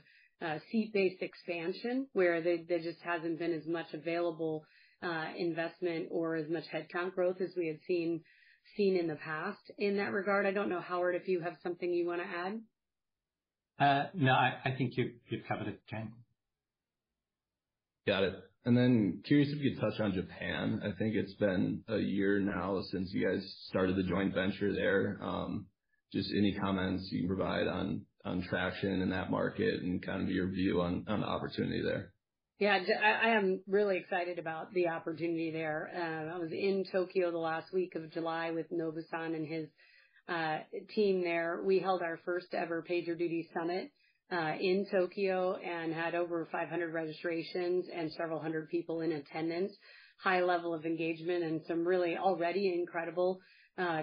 seat-based 0.70 1.20
expansion, 1.20 2.06
where 2.12 2.40
there 2.40 2.78
just 2.78 3.00
hasn't 3.02 3.38
been 3.38 3.52
as 3.52 3.66
much 3.66 3.92
available 3.92 4.64
investment 5.36 6.08
or 6.10 6.36
as 6.36 6.48
much 6.48 6.64
headcount 6.72 7.14
growth 7.14 7.40
as 7.40 7.50
we 7.56 7.66
had 7.66 7.78
seen 7.86 8.22
in 8.76 9.08
the 9.08 9.16
past. 9.16 9.70
In 9.78 9.96
that 9.96 10.12
regard, 10.12 10.46
I 10.46 10.52
don't 10.52 10.68
know, 10.68 10.80
Howard, 10.80 11.14
if 11.14 11.28
you 11.28 11.40
have 11.40 11.56
something 11.62 11.92
you 11.92 12.06
want 12.06 12.22
to 12.22 12.28
add? 12.28 12.60
Uh, 13.78 14.08
no, 14.14 14.32
I 14.32 14.74
think 14.76 14.94
you've 14.96 15.44
covered 15.48 15.68
it, 15.68 15.80
Jen. 15.88 16.12
Got 18.06 18.24
it. 18.24 18.34
And 18.64 18.76
then 18.76 19.22
curious 19.24 19.50
if 19.50 19.58
you 19.60 19.72
could 19.72 19.80
touch 19.80 20.00
on 20.00 20.12
Japan. 20.12 20.80
I 20.84 20.98
think 20.98 21.14
it's 21.14 21.34
been 21.34 21.82
a 21.88 21.98
year 21.98 22.40
now 22.40 22.82
since 22.90 23.10
you 23.12 23.26
guys 23.26 23.42
started 23.68 23.96
the 23.96 24.02
joint 24.02 24.34
venture 24.34 24.74
there. 24.74 25.18
Um, 25.22 25.66
just 26.12 26.30
any 26.36 26.54
comments 26.54 27.08
you 27.10 27.20
can 27.20 27.28
provide 27.28 27.66
on 27.66 28.02
on 28.24 28.42
traction 28.42 29.00
in 29.00 29.10
that 29.10 29.30
market 29.30 29.82
and 29.82 30.04
kind 30.04 30.22
of 30.22 30.28
your 30.28 30.48
view 30.48 30.80
on 30.82 31.04
the 31.06 31.12
opportunity 31.12 31.82
there. 31.82 32.12
Yeah, 32.60 32.76
I 33.22 33.36
am 33.36 33.60
really 33.68 33.98
excited 33.98 34.40
about 34.40 34.72
the 34.74 34.88
opportunity 34.88 35.52
there. 35.52 35.92
Uh, 35.94 36.34
I 36.34 36.38
was 36.38 36.50
in 36.50 36.84
Tokyo 36.90 37.30
the 37.30 37.38
last 37.38 37.72
week 37.72 37.94
of 37.94 38.12
July 38.12 38.50
with 38.50 38.66
Nobu-san 38.72 39.36
and 39.36 39.46
his 39.46 39.68
uh, 40.28 40.58
team 40.92 41.22
there. 41.22 41.62
We 41.64 41.78
held 41.78 42.02
our 42.02 42.18
first 42.24 42.48
ever 42.54 42.82
PagerDuty 42.82 43.46
Summit 43.54 43.92
uh, 44.32 44.54
in 44.60 44.88
Tokyo 44.90 45.54
and 45.54 45.94
had 45.94 46.16
over 46.16 46.48
500 46.50 46.92
registrations 46.92 47.86
and 47.94 48.10
several 48.14 48.40
hundred 48.40 48.68
people 48.70 49.02
in 49.02 49.12
attendance. 49.12 49.70
High 50.24 50.42
level 50.42 50.74
of 50.74 50.84
engagement 50.84 51.44
and 51.44 51.60
some 51.68 51.86
really 51.86 52.16
already 52.16 52.74
incredible 52.74 53.38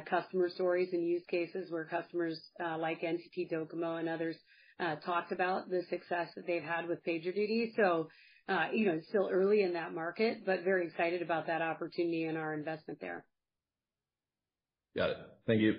customer 0.09 0.47
stories 0.47 0.93
and 0.93 1.05
use 1.05 1.23
cases 1.29 1.69
where 1.69 1.83
customers 1.83 2.39
like 2.79 3.01
NTT 3.01 3.51
DOCOMO 3.51 3.99
and 3.99 4.07
others 4.07 4.37
talked 5.05 5.33
about 5.33 5.69
the 5.69 5.81
success 5.89 6.29
that 6.37 6.47
they've 6.47 6.63
had 6.63 6.87
with 6.87 7.03
PagerDuty. 7.03 7.75
Uh, 8.47 8.67
you 8.73 8.85
know, 8.85 8.93
it's 8.93 9.07
still 9.07 9.29
early 9.31 9.63
in 9.63 9.73
that 9.73 9.93
market, 9.93 10.45
but 10.45 10.63
very 10.63 10.85
excited 10.87 11.21
about 11.21 11.47
that 11.47 11.61
opportunity 11.61 12.25
and 12.25 12.37
our 12.37 12.53
investment 12.53 12.99
there. 13.01 13.25
Got 14.95 15.09
it. 15.09 15.17
Thank 15.47 15.61
you. 15.61 15.73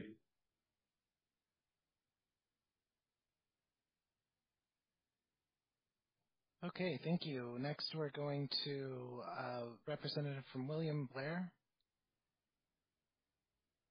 Okay, 6.65 6.99
thank 7.05 7.25
you. 7.25 7.57
Next, 7.61 7.95
we're 7.95 8.11
going 8.11 8.49
to 8.65 9.23
a 9.25 9.63
representative 9.87 10.43
from 10.53 10.67
William 10.67 11.09
Blair. 11.15 11.53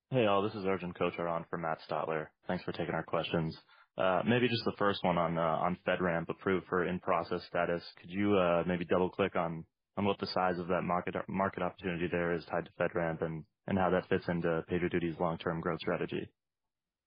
Hey, 0.09 0.25
all. 0.25 0.41
This 0.41 0.53
is 0.55 0.65
Arjun 0.65 0.93
Kochhar 0.93 1.29
on 1.29 1.45
for 1.49 1.57
Matt 1.57 1.79
Stotler. 1.89 2.27
Thanks 2.47 2.63
for 2.65 2.73
taking 2.73 2.93
our 2.93 3.03
questions. 3.03 3.57
Uh, 3.97 4.21
maybe 4.27 4.49
just 4.49 4.65
the 4.65 4.73
first 4.77 5.01
one 5.03 5.17
on 5.17 5.37
uh, 5.37 5.41
on 5.41 5.77
FedRAMP 5.87 6.27
approved 6.29 6.65
for 6.67 6.85
in-process 6.85 7.41
status. 7.47 7.81
Could 8.01 8.09
you 8.09 8.35
uh, 8.35 8.63
maybe 8.67 8.83
double-click 8.85 9.35
on 9.37 9.65
what 9.97 10.19
the 10.19 10.27
size 10.27 10.59
of 10.59 10.67
that 10.67 10.81
market 10.83 11.61
opportunity 11.61 12.07
there 12.11 12.33
is 12.33 12.43
tied 12.45 12.65
to 12.65 12.71
FedRAMP 12.77 13.21
and 13.21 13.77
how 13.79 13.89
that 13.89 14.09
fits 14.09 14.25
into 14.27 14.63
PagerDuty's 14.69 15.17
long-term 15.19 15.61
growth 15.61 15.79
strategy? 15.79 16.29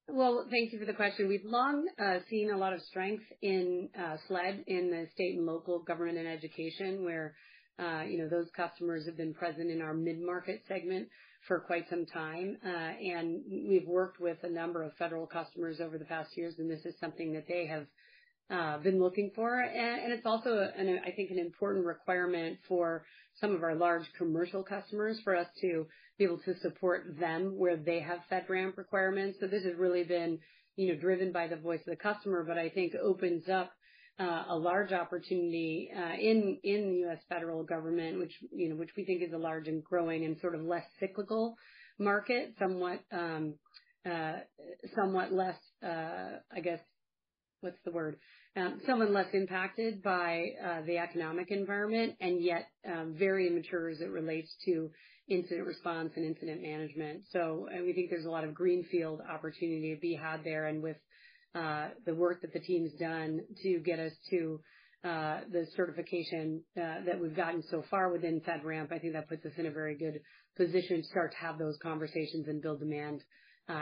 Well, 0.09 0.47
thank 0.51 0.73
you 0.73 0.79
for 0.79 0.87
the 0.87 0.95
question. 0.95 1.29
We've 1.29 1.45
long 1.45 1.87
seen 2.31 2.51
a 2.51 2.57
lot 2.57 2.73
of 2.73 2.81
strength 2.81 3.25
in 3.43 3.91
SLED, 4.27 4.65
in 4.67 4.91
the 4.91 5.07
state 5.13 5.37
and 5.37 5.45
local 5.45 5.81
government 5.83 6.17
and 6.17 6.27
education, 6.27 7.05
where, 7.05 7.35
you 7.79 8.17
know, 8.17 8.29
those 8.31 8.49
customers 8.57 9.05
have 9.05 9.19
been 9.19 9.35
present 9.35 9.71
in 9.71 9.83
our 9.83 9.93
mid-market 9.93 10.63
segment 10.67 11.11
for 11.47 11.61
quite 11.61 11.89
some 11.89 12.07
time. 12.07 12.57
Uh, 12.65 12.69
and 12.69 13.43
we've 13.51 13.87
worked 13.87 14.21
with 14.21 14.39
a 14.43 14.51
number 14.51 14.83
of 14.83 14.93
federal 14.95 15.27
customers 15.27 15.81
over 15.81 15.99
the 15.99 16.05
past 16.05 16.37
years, 16.37 16.55
and 16.59 16.71
this 16.71 16.85
is 16.85 16.95
something 16.99 17.33
that 17.33 17.47
they 17.49 17.67
have 17.67 17.87
uh, 18.51 18.79
been 18.79 18.99
looking 18.99 19.31
for. 19.35 19.61
And 19.61 20.13
it's 20.13 20.27
also 20.27 20.71
I 20.77 21.11
think, 21.15 21.31
an 21.31 21.39
important 21.39 21.85
requirement 21.85 22.59
for 22.67 23.05
some 23.41 23.55
of 23.55 23.63
our 23.63 23.75
large 23.75 24.05
commercial 24.17 24.63
customers, 24.63 25.21
for 25.23 25.37
us 25.37 25.47
to 25.61 25.87
be 26.19 26.25
able 26.25 26.39
to 26.39 26.59
support 26.59 27.19
them 27.21 27.57
where 27.57 27.77
they 27.77 28.01
have 28.01 28.19
FedRAMP 28.31 28.77
requirements. 28.77 29.39
So 29.41 29.47
this 29.47 29.65
has 29.65 29.75
really 29.77 30.03
been, 30.03 30.41
you 30.77 30.89
know, 30.93 31.01
driven 31.01 31.31
by 31.33 31.47
the 31.47 31.57
voice 31.57 31.81
of 31.81 31.91
the 31.91 31.97
customer, 31.97 32.45
but 32.45 32.59
I 32.59 32.69
think 32.69 32.95
opens 33.01 33.49
up 33.49 33.71
Uh, 34.21 34.43
a 34.49 34.57
large 34.57 34.93
opportunity 34.93 35.89
uh, 35.97 36.15
in 36.21 36.59
the 36.65 36.99
U.S. 37.07 37.19
federal 37.29 37.63
government, 37.63 38.19
which, 38.19 38.33
you 38.51 38.69
know, 38.69 38.75
which 38.75 38.91
we 38.97 39.05
think 39.05 39.23
is 39.23 39.33
a 39.33 39.39
large 39.39 39.69
and 39.69 39.85
growing 39.85 40.25
and 40.25 40.37
sort 40.41 40.57
of 40.57 40.63
less 40.63 40.83
cyclical 40.99 41.55
market. 42.01 42.53
Somewhat 42.59 42.99
um, 43.13 43.55
uh, 44.05 44.39
less, 45.31 45.55
I 45.85 46.61
guess, 46.65 46.81
what's 47.61 47.79
the 47.85 47.93
word? 47.93 48.17
Um, 48.57 48.81
somewhat 48.87 49.13
less 49.13 49.29
impacted 49.33 50.03
by 50.03 50.47
the 50.85 50.99
economic 50.99 51.53
environment, 51.53 52.17
and 52.21 52.43
yet, 52.43 52.67
um, 52.91 53.15
very 53.17 53.49
mature 53.51 53.89
as 53.89 54.01
it 54.01 54.11
relates 54.11 54.53
to 54.65 54.91
incident 55.29 55.65
response 55.65 56.13
and 56.17 56.25
incident 56.25 56.61
management. 56.61 57.23
So 57.33 57.69
we 57.85 57.93
think 57.93 58.11
there's 58.11 58.25
a 58.25 58.31
lot 58.31 58.43
of 58.43 58.53
greenfield 58.53 59.21
opportunity 59.21 59.95
to 59.95 60.01
be 60.01 60.15
had 60.15 60.43
there. 60.43 60.67
And 60.67 60.83
with 60.83 60.97
Uh, 61.55 61.89
the 62.05 62.15
work 62.15 62.43
that 62.43 62.53
the 62.53 62.61
team's 62.61 62.93
done 63.01 63.41
to 63.63 63.81
get 63.81 63.99
us 63.99 64.13
to 64.31 64.61
uh, 65.05 65.41
the 65.51 65.67
certification 65.77 66.63
uh, 66.77 67.05
that 67.07 67.19
we've 67.21 67.37
gotten 67.37 67.63
so 67.71 67.83
far 67.91 68.13
within 68.13 68.41
FedRAMP, 68.41 68.93
I 68.93 68.99
think 68.99 69.15
that 69.15 69.29
puts 69.29 69.45
us 69.47 69.53
in 69.57 69.67
a 69.67 69.71
very 69.71 69.97
good 69.97 70.21
position 70.57 71.03
to 71.03 71.09
start 71.09 71.33
to 71.33 71.39
have 71.39 71.59
those 71.59 71.79
conversations 71.83 72.49
and 72.49 72.61
build 72.61 72.81
demand 72.81 73.23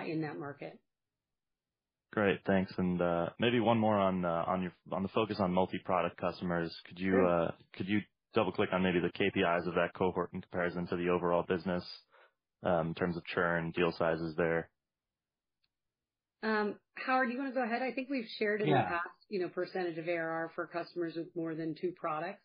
in 0.06 0.20
that 0.22 0.38
market. 0.38 0.78
Great, 2.12 2.40
thanks. 2.46 2.72
And, 2.78 3.00
maybe 3.38 3.60
one 3.60 3.78
more 3.78 3.98
on 3.98 4.24
on 4.24 5.02
the 5.02 5.08
focus 5.08 5.38
on 5.40 5.52
multi-product 5.52 6.16
customers. 6.18 6.74
Could 6.86 6.98
Sure. 6.98 7.52
Could 7.76 7.88
you 7.88 8.00
double-click 8.34 8.68
on 8.72 8.82
maybe 8.82 9.00
the 9.00 9.08
KPIs 9.08 9.66
of 9.66 9.74
that 9.74 9.94
cohort 9.96 10.30
in 10.34 10.42
comparison 10.42 10.86
to 10.88 10.96
the 10.96 11.08
overall 11.08 11.42
business, 11.48 11.84
um, 12.62 12.88
in 12.88 12.94
terms 12.94 13.16
of 13.16 13.24
churn, 13.24 13.72
deal 13.74 13.92
sizes 13.98 14.34
there? 14.36 14.68
Um, 16.42 16.76
Howard, 16.94 17.28
do 17.28 17.34
you 17.34 17.40
want 17.40 17.54
to 17.54 17.60
go 17.60 17.64
ahead? 17.64 17.82
I 17.82 17.92
think 17.92 18.08
we've 18.10 18.28
shared 18.38 18.60
in 18.60 18.70
the 18.70 18.76
past. 18.76 18.92
Yeah. 18.94 19.00
You 19.28 19.40
know, 19.40 19.48
percentage 19.48 19.98
of 19.98 20.08
ARR 20.08 20.52
for 20.54 20.66
customers 20.66 21.14
with 21.16 21.26
more 21.34 21.54
than 21.54 21.74
two 21.80 21.92
products. 21.98 22.42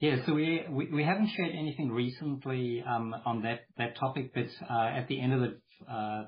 Yeah. 0.00 0.16
So 0.26 0.34
we 0.34 0.64
haven't 1.04 1.30
shared 1.36 1.52
anything 1.52 1.90
recently 1.90 2.82
um, 2.88 3.14
on 3.24 3.42
that 3.42 3.96
topic. 3.96 4.32
But 4.34 4.48
uh, 4.68 4.88
at 4.88 5.06
the 5.08 5.20
end 5.20 5.32
of 5.34 5.42
uh, 5.88 6.24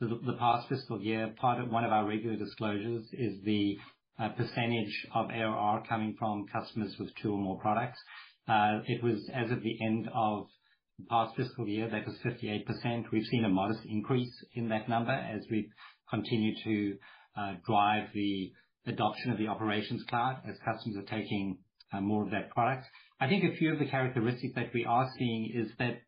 the 0.00 0.36
past 0.38 0.68
fiscal 0.68 1.00
year, 1.00 1.34
part 1.40 1.60
of 1.60 1.70
one 1.70 1.84
of 1.84 1.92
our 1.92 2.06
regular 2.06 2.36
disclosures 2.36 3.04
is 3.12 3.42
the 3.44 3.76
uh, 4.20 4.28
percentage 4.30 5.06
of 5.14 5.30
ARR 5.30 5.82
coming 5.88 6.14
from 6.18 6.46
customers 6.52 6.94
with 6.98 7.10
two 7.20 7.32
or 7.32 7.38
more 7.38 7.58
products. 7.58 7.98
It 8.48 9.02
was 9.02 9.28
as 9.34 9.50
of 9.50 9.62
the 9.62 9.78
end 9.84 10.08
of 10.14 10.46
the 10.98 11.06
past 11.08 11.36
fiscal 11.36 11.66
year, 11.66 11.88
that 11.88 12.06
was 12.06 12.16
58%. 12.24 13.10
We've 13.10 13.26
seen 13.26 13.44
a 13.44 13.48
modest 13.48 13.80
increase 13.86 14.32
in 14.54 14.68
that 14.68 14.88
number 14.88 15.12
as 15.12 15.42
we 15.50 15.68
continue 16.12 16.54
to 16.64 16.96
uh, 17.36 17.52
drive 17.66 18.08
the 18.14 18.52
adoption 18.86 19.32
of 19.32 19.38
the 19.38 19.48
Operations 19.48 20.02
Cloud, 20.08 20.42
as 20.48 20.56
customers 20.64 20.96
are 21.02 21.16
taking 21.18 21.58
uh, 21.92 22.00
more 22.00 22.24
of 22.24 22.30
that 22.30 22.50
product. 22.50 22.84
I 23.20 23.28
think 23.28 23.44
a 23.44 23.56
few 23.56 23.72
of 23.72 23.78
the 23.78 23.86
characteristics 23.86 24.54
that 24.56 24.70
we 24.74 24.84
are 24.84 25.08
seeing 25.18 25.52
is 25.54 25.70
that 25.78 26.02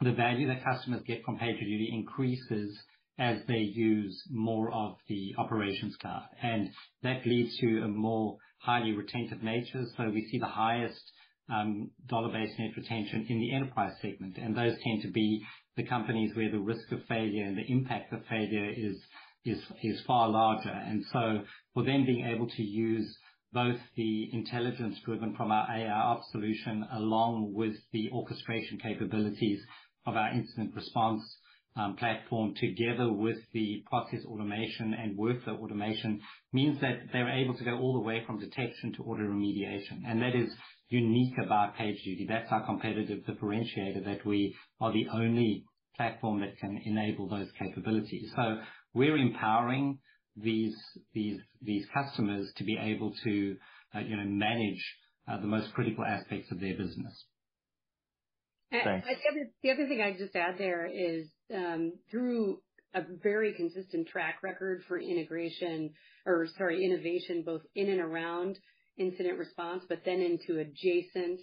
the 0.00 0.12
value 0.12 0.48
that 0.48 0.64
customers 0.64 1.02
get 1.06 1.22
from 1.24 1.38
PagerDuty 1.38 1.92
increases 1.92 2.76
as 3.18 3.38
they 3.46 3.58
use 3.58 4.20
more 4.30 4.72
of 4.72 4.96
the 5.08 5.34
Operations 5.38 5.94
Cloud, 6.00 6.26
and 6.42 6.70
that 7.02 7.26
leads 7.26 7.56
to 7.58 7.82
a 7.84 7.88
more 7.88 8.38
highly 8.58 8.92
retentive 8.92 9.42
nature. 9.42 9.84
So 9.96 10.10
we 10.10 10.26
see 10.30 10.38
the 10.38 10.46
highest 10.46 11.02
um, 11.52 11.90
dollar-based 12.08 12.58
net 12.58 12.70
retention 12.76 13.26
in 13.28 13.40
the 13.40 13.54
enterprise 13.54 13.92
segment, 14.00 14.38
and 14.38 14.56
those 14.56 14.74
tend 14.82 15.02
to 15.02 15.10
be 15.10 15.42
the 15.76 15.84
companies 15.84 16.34
where 16.34 16.50
the 16.50 16.58
risk 16.58 16.90
of 16.92 17.04
failure 17.08 17.44
and 17.44 17.56
the 17.56 17.70
impact 17.72 18.12
of 18.12 18.20
failure 18.26 18.70
is 18.76 18.96
far 20.06 20.28
larger. 20.28 20.70
And 20.70 21.04
so 21.12 21.42
for 21.74 21.84
them, 21.84 22.04
being 22.04 22.26
able 22.26 22.48
to 22.48 22.62
use 22.62 23.16
both 23.52 23.78
the 23.96 24.30
intelligence 24.32 24.98
driven 25.04 25.34
from 25.36 25.50
our 25.50 25.66
AIOps 25.66 26.30
solution, 26.30 26.86
along 26.92 27.52
with 27.52 27.74
the 27.92 28.10
orchestration 28.12 28.78
capabilities 28.78 29.60
of 30.06 30.16
our 30.16 30.30
incident 30.30 30.74
response 30.74 31.22
um, 31.76 31.96
platform, 31.96 32.54
together 32.54 33.12
with 33.12 33.38
the 33.52 33.82
process 33.88 34.24
automation 34.26 34.94
and 34.94 35.18
workflow 35.18 35.58
automation, 35.60 36.20
means 36.52 36.80
that 36.80 36.98
they're 37.12 37.30
able 37.30 37.54
to 37.54 37.64
go 37.64 37.78
all 37.78 37.94
the 37.94 38.06
way 38.06 38.22
from 38.26 38.38
detection 38.38 38.92
to 38.94 39.02
auto 39.02 39.22
remediation. 39.22 40.02
And 40.06 40.20
that 40.22 40.34
is 40.34 40.52
unique 40.88 41.38
about 41.38 41.76
PagerDuty. 41.76 42.28
That's 42.28 42.50
our 42.50 42.66
competitive 42.66 43.20
differentiator, 43.24 44.04
that 44.04 44.26
we 44.26 44.56
are 44.80 44.92
the 44.92 45.06
only 45.12 45.64
platform 45.96 46.40
that 46.40 46.58
can 46.58 46.80
enable 46.84 47.28
those 47.28 47.48
capabilities. 47.58 48.32
We're 48.94 49.16
empowering 49.16 49.98
these 50.36 50.76
these 51.14 51.40
these 51.62 51.86
customers 51.92 52.52
to 52.56 52.64
be 52.64 52.78
able 52.80 53.14
to, 53.24 53.56
uh, 53.94 54.00
you 54.00 54.16
know, 54.16 54.24
manage 54.24 54.82
uh, 55.28 55.40
the 55.40 55.46
most 55.46 55.72
critical 55.74 56.04
aspects 56.04 56.50
of 56.50 56.60
their 56.60 56.76
business. 56.76 57.24
Thanks. 58.70 59.06
The 59.62 59.70
other 59.70 59.88
thing 59.88 60.00
I'd 60.00 60.18
just 60.18 60.36
add 60.36 60.56
there 60.56 60.86
is, 60.86 61.26
um, 61.52 61.92
through 62.10 62.60
a 62.94 63.02
very 63.22 63.52
consistent 63.54 64.08
track 64.08 64.36
record 64.42 64.82
for 64.86 64.98
integration 64.98 65.92
or, 66.26 66.46
sorry, 66.56 66.84
innovation, 66.84 67.42
both 67.44 67.62
in 67.74 67.88
and 67.88 68.00
around 68.00 68.58
incident 68.96 69.38
response, 69.38 69.84
but 69.88 70.02
then 70.04 70.20
into 70.20 70.60
adjacent 70.60 71.40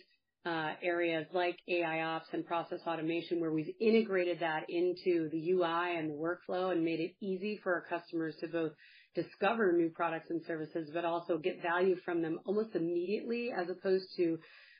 Uh, 0.47 0.75
areas 0.81 1.25
like 1.33 1.57
AIOps 1.69 2.31
and 2.31 2.45
process 2.45 2.79
automation, 2.87 3.41
where 3.41 3.51
we've 3.51 3.75
integrated 3.81 4.39
that 4.39 4.63
into 4.69 5.27
the 5.29 5.51
UI 5.51 5.97
and 5.97 6.09
the 6.09 6.13
workflow 6.13 6.71
and 6.71 6.85
made 6.85 7.01
it 7.01 7.13
easy 7.19 7.59
for 7.61 7.73
our 7.73 7.83
customers 7.89 8.33
to 8.39 8.47
both 8.47 8.71
discover 9.13 9.73
new 9.73 9.89
products 9.89 10.29
and 10.29 10.41
services, 10.47 10.89
but 10.93 11.03
also 11.03 11.37
get 11.37 11.61
value 11.61 11.97
from 12.05 12.21
them 12.21 12.39
almost 12.45 12.75
immediately, 12.75 13.49
as 13.51 13.67
opposed 13.69 14.05
to 14.15 14.37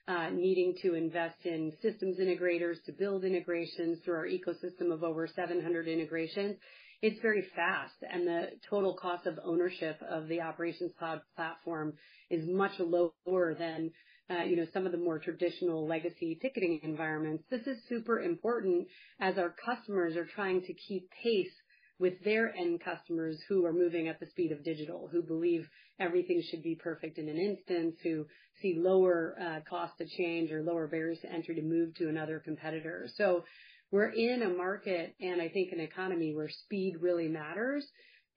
uh, 0.07 0.29
needing 0.29 0.73
to 0.83 0.93
invest 0.93 1.39
in 1.43 1.73
systems 1.81 2.17
integrators 2.17 2.81
to 2.85 2.93
build 2.93 3.25
integrations 3.25 3.99
through 4.05 4.15
our 4.15 4.27
ecosystem 4.27 4.93
of 4.93 5.03
over 5.03 5.27
700 5.27 5.89
integrations. 5.89 6.55
it's 7.01 7.19
very 7.21 7.45
fast, 7.53 7.95
and 8.09 8.25
the 8.25 8.51
total 8.69 8.93
cost 8.93 9.27
of 9.27 9.37
ownership 9.43 9.99
of 10.09 10.29
the 10.29 10.39
Operations 10.39 10.93
Cloud 10.97 11.19
platform 11.35 11.91
is 12.29 12.47
much 12.47 12.79
lower 12.79 13.53
than, 13.53 13.91
Uh, 14.29 14.43
you 14.43 14.57
know, 14.57 14.65
some 14.73 14.85
of 14.85 14.91
the 14.91 14.97
more 14.97 15.19
traditional 15.19 15.87
legacy 15.87 16.37
ticketing 16.41 16.81
environments. 16.83 17.45
This 17.49 17.65
is 17.65 17.77
super 17.87 18.19
important 18.19 18.87
as 19.21 19.37
our 19.37 19.55
customers 19.65 20.17
are 20.17 20.25
trying 20.25 20.61
to 20.63 20.73
keep 20.73 21.09
pace 21.23 21.53
with 21.99 22.13
their 22.23 22.53
end 22.55 22.81
customers 22.83 23.41
who 23.47 23.65
are 23.65 23.73
moving 23.73 24.07
at 24.07 24.19
the 24.19 24.27
speed 24.27 24.51
of 24.51 24.63
digital, 24.63 25.07
who 25.11 25.21
believe 25.21 25.67
everything 25.99 26.43
should 26.49 26.61
be 26.61 26.75
perfect 26.75 27.17
in 27.17 27.27
an 27.29 27.37
instant, 27.37 27.95
who 28.03 28.25
see 28.61 28.75
lower 28.77 29.35
uh, 29.41 29.59
cost 29.69 29.93
to 29.97 30.05
change 30.05 30.51
or 30.51 30.61
lower 30.61 30.87
barriers 30.87 31.19
to 31.21 31.31
entry 31.31 31.55
to 31.55 31.61
move 31.61 31.95
to 31.95 32.09
another 32.09 32.39
competitor. 32.39 33.07
So 33.15 33.45
we're 33.91 34.09
in 34.09 34.43
a 34.43 34.49
market, 34.49 35.15
and 35.21 35.41
I 35.41 35.49
think 35.49 35.71
an 35.71 35.79
economy, 35.79 36.35
where 36.35 36.49
speed 36.49 36.97
really 37.01 37.29
matters, 37.29 37.85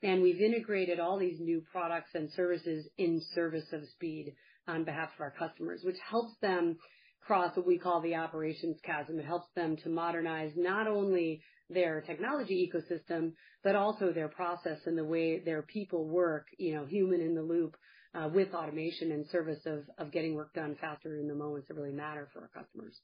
and 0.03 0.23
we've 0.23 0.41
integrated 0.41 1.01
all 1.01 1.19
these 1.19 1.41
new 1.41 1.63
products 1.73 2.11
and 2.15 2.31
services 2.31 2.87
in 2.97 3.21
service 3.35 3.67
of 3.73 3.83
speed 3.89 4.35
on 4.69 4.85
behalf 4.85 5.11
of 5.15 5.21
our 5.21 5.31
customers, 5.33 5.81
which 5.85 5.99
helps 6.09 6.33
them 6.41 6.77
cross 7.21 7.57
what 7.57 7.67
we 7.67 7.79
call 7.79 8.01
the 8.01 8.15
operations 8.15 8.79
chasm. 8.85 9.19
It 9.19 9.27
helps 9.27 9.49
them 9.55 9.77
to 9.79 9.89
modernize 9.89 10.53
not 10.57 10.87
only 10.87 11.43
their 11.69 12.01
technology 12.01 12.69
ecosystem, 12.69 13.33
but 13.63 13.77
also 13.77 14.13
their 14.13 14.29
process 14.29 14.79
and 14.87 14.97
the 14.99 15.05
way 15.05 15.41
their 15.41 15.63
people 15.63 16.07
work, 16.07 16.47
you 16.59 16.75
know, 16.75 16.85
human 16.87 17.21
in 17.21 17.35
the 17.35 17.43
loop, 17.43 17.77
uh, 18.15 18.29
with 18.33 18.53
automation 18.55 19.13
and 19.13 19.27
service 19.29 19.65
of 19.67 20.11
getting 20.11 20.35
work 20.35 20.53
done 20.55 20.77
faster 20.81 21.17
in 21.17 21.29
the 21.29 21.35
moments 21.35 21.69
that 21.69 21.75
really 21.75 21.93
matter 21.93 22.29
for 22.33 22.41
our 22.41 22.49
customers. 22.49 23.01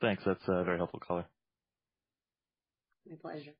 Thanks. 0.00 0.22
That's 0.26 0.42
a 0.48 0.64
very 0.64 0.76
helpful 0.76 1.00
color. 1.00 1.24
My 3.08 3.16
pleasure. 3.16 3.54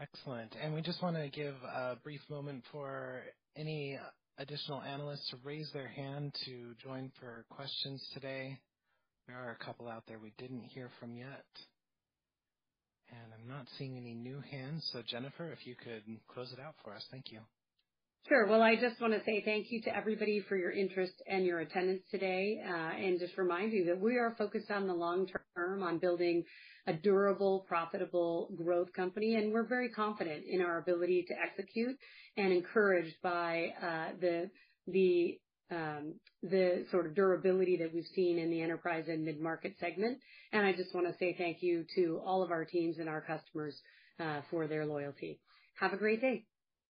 Excellent. 0.00 0.54
And 0.62 0.74
we 0.74 0.82
just 0.82 1.02
want 1.02 1.16
to 1.16 1.28
give 1.28 1.54
a 1.64 1.96
brief 2.04 2.20
moment 2.30 2.62
for 2.70 3.22
any 3.56 3.98
additional 4.38 4.82
analysts 4.82 5.28
to 5.30 5.36
raise 5.44 5.70
their 5.72 5.88
hand 5.88 6.34
to 6.44 6.74
join 6.82 7.10
for 7.20 7.44
questions 7.50 8.02
today. 8.14 8.58
There 9.26 9.36
are 9.36 9.50
a 9.50 9.64
couple 9.64 9.88
out 9.88 10.04
there 10.06 10.18
we 10.18 10.32
didn't 10.38 10.62
hear 10.62 10.88
from 11.00 11.16
yet. 11.16 11.44
And 13.10 13.32
I'm 13.34 13.48
not 13.48 13.66
seeing 13.78 13.96
any 13.96 14.14
new 14.14 14.40
hands. 14.50 14.88
So, 14.92 15.02
Jennifer, 15.06 15.50
if 15.50 15.66
you 15.66 15.74
could 15.74 16.02
close 16.28 16.52
it 16.52 16.60
out 16.60 16.74
for 16.84 16.94
us. 16.94 17.04
Thank 17.10 17.32
you. 17.32 17.40
Sure. 18.26 18.46
Well, 18.46 18.60
I 18.60 18.74
just 18.76 19.00
want 19.00 19.14
to 19.14 19.20
say 19.24 19.42
thank 19.44 19.70
you 19.70 19.80
to 19.82 19.96
everybody 19.96 20.40
for 20.48 20.56
your 20.56 20.70
interest 20.70 21.14
and 21.26 21.46
your 21.46 21.60
attendance 21.60 22.02
today, 22.10 22.60
and 22.64 23.18
just 23.18 23.38
remind 23.38 23.72
you 23.72 23.86
that 23.86 23.98
we 24.00 24.16
are 24.16 24.34
focused 24.36 24.70
on 24.70 24.86
the 24.86 24.92
long 24.94 25.26
term, 25.56 25.82
on 25.82 25.98
building 25.98 26.44
a 26.86 26.92
durable, 26.92 27.64
profitable 27.68 28.50
growth 28.56 28.92
company, 28.92 29.34
and 29.36 29.52
we're 29.52 29.66
very 29.66 29.88
confident 29.88 30.44
in 30.46 30.60
our 30.60 30.78
ability 30.78 31.24
to 31.28 31.34
execute 31.40 31.96
and 32.36 32.52
encouraged 32.52 33.14
by 33.22 33.68
uh 33.82 34.12
the 34.20 34.50
the 34.88 35.38
um 35.70 36.14
the 36.42 36.84
sort 36.90 37.06
of 37.06 37.14
durability 37.14 37.76
that 37.78 37.94
we've 37.94 38.06
seen 38.14 38.38
in 38.38 38.50
the 38.50 38.60
enterprise 38.60 39.04
and 39.08 39.24
mid-market 39.24 39.74
segment. 39.80 40.18
And 40.52 40.66
I 40.66 40.72
just 40.72 40.94
want 40.94 41.06
to 41.06 41.14
say 41.18 41.34
thank 41.38 41.62
you 41.62 41.84
to 41.96 42.20
all 42.24 42.42
of 42.42 42.50
our 42.50 42.64
teams 42.64 42.98
and 42.98 43.08
our 43.08 43.22
customers 43.22 43.74
for 44.50 44.66
their 44.66 44.84
loyalty. 44.86 45.40
Have 45.80 45.92
a 45.94 45.96
great 45.96 46.20
day. 46.20 46.44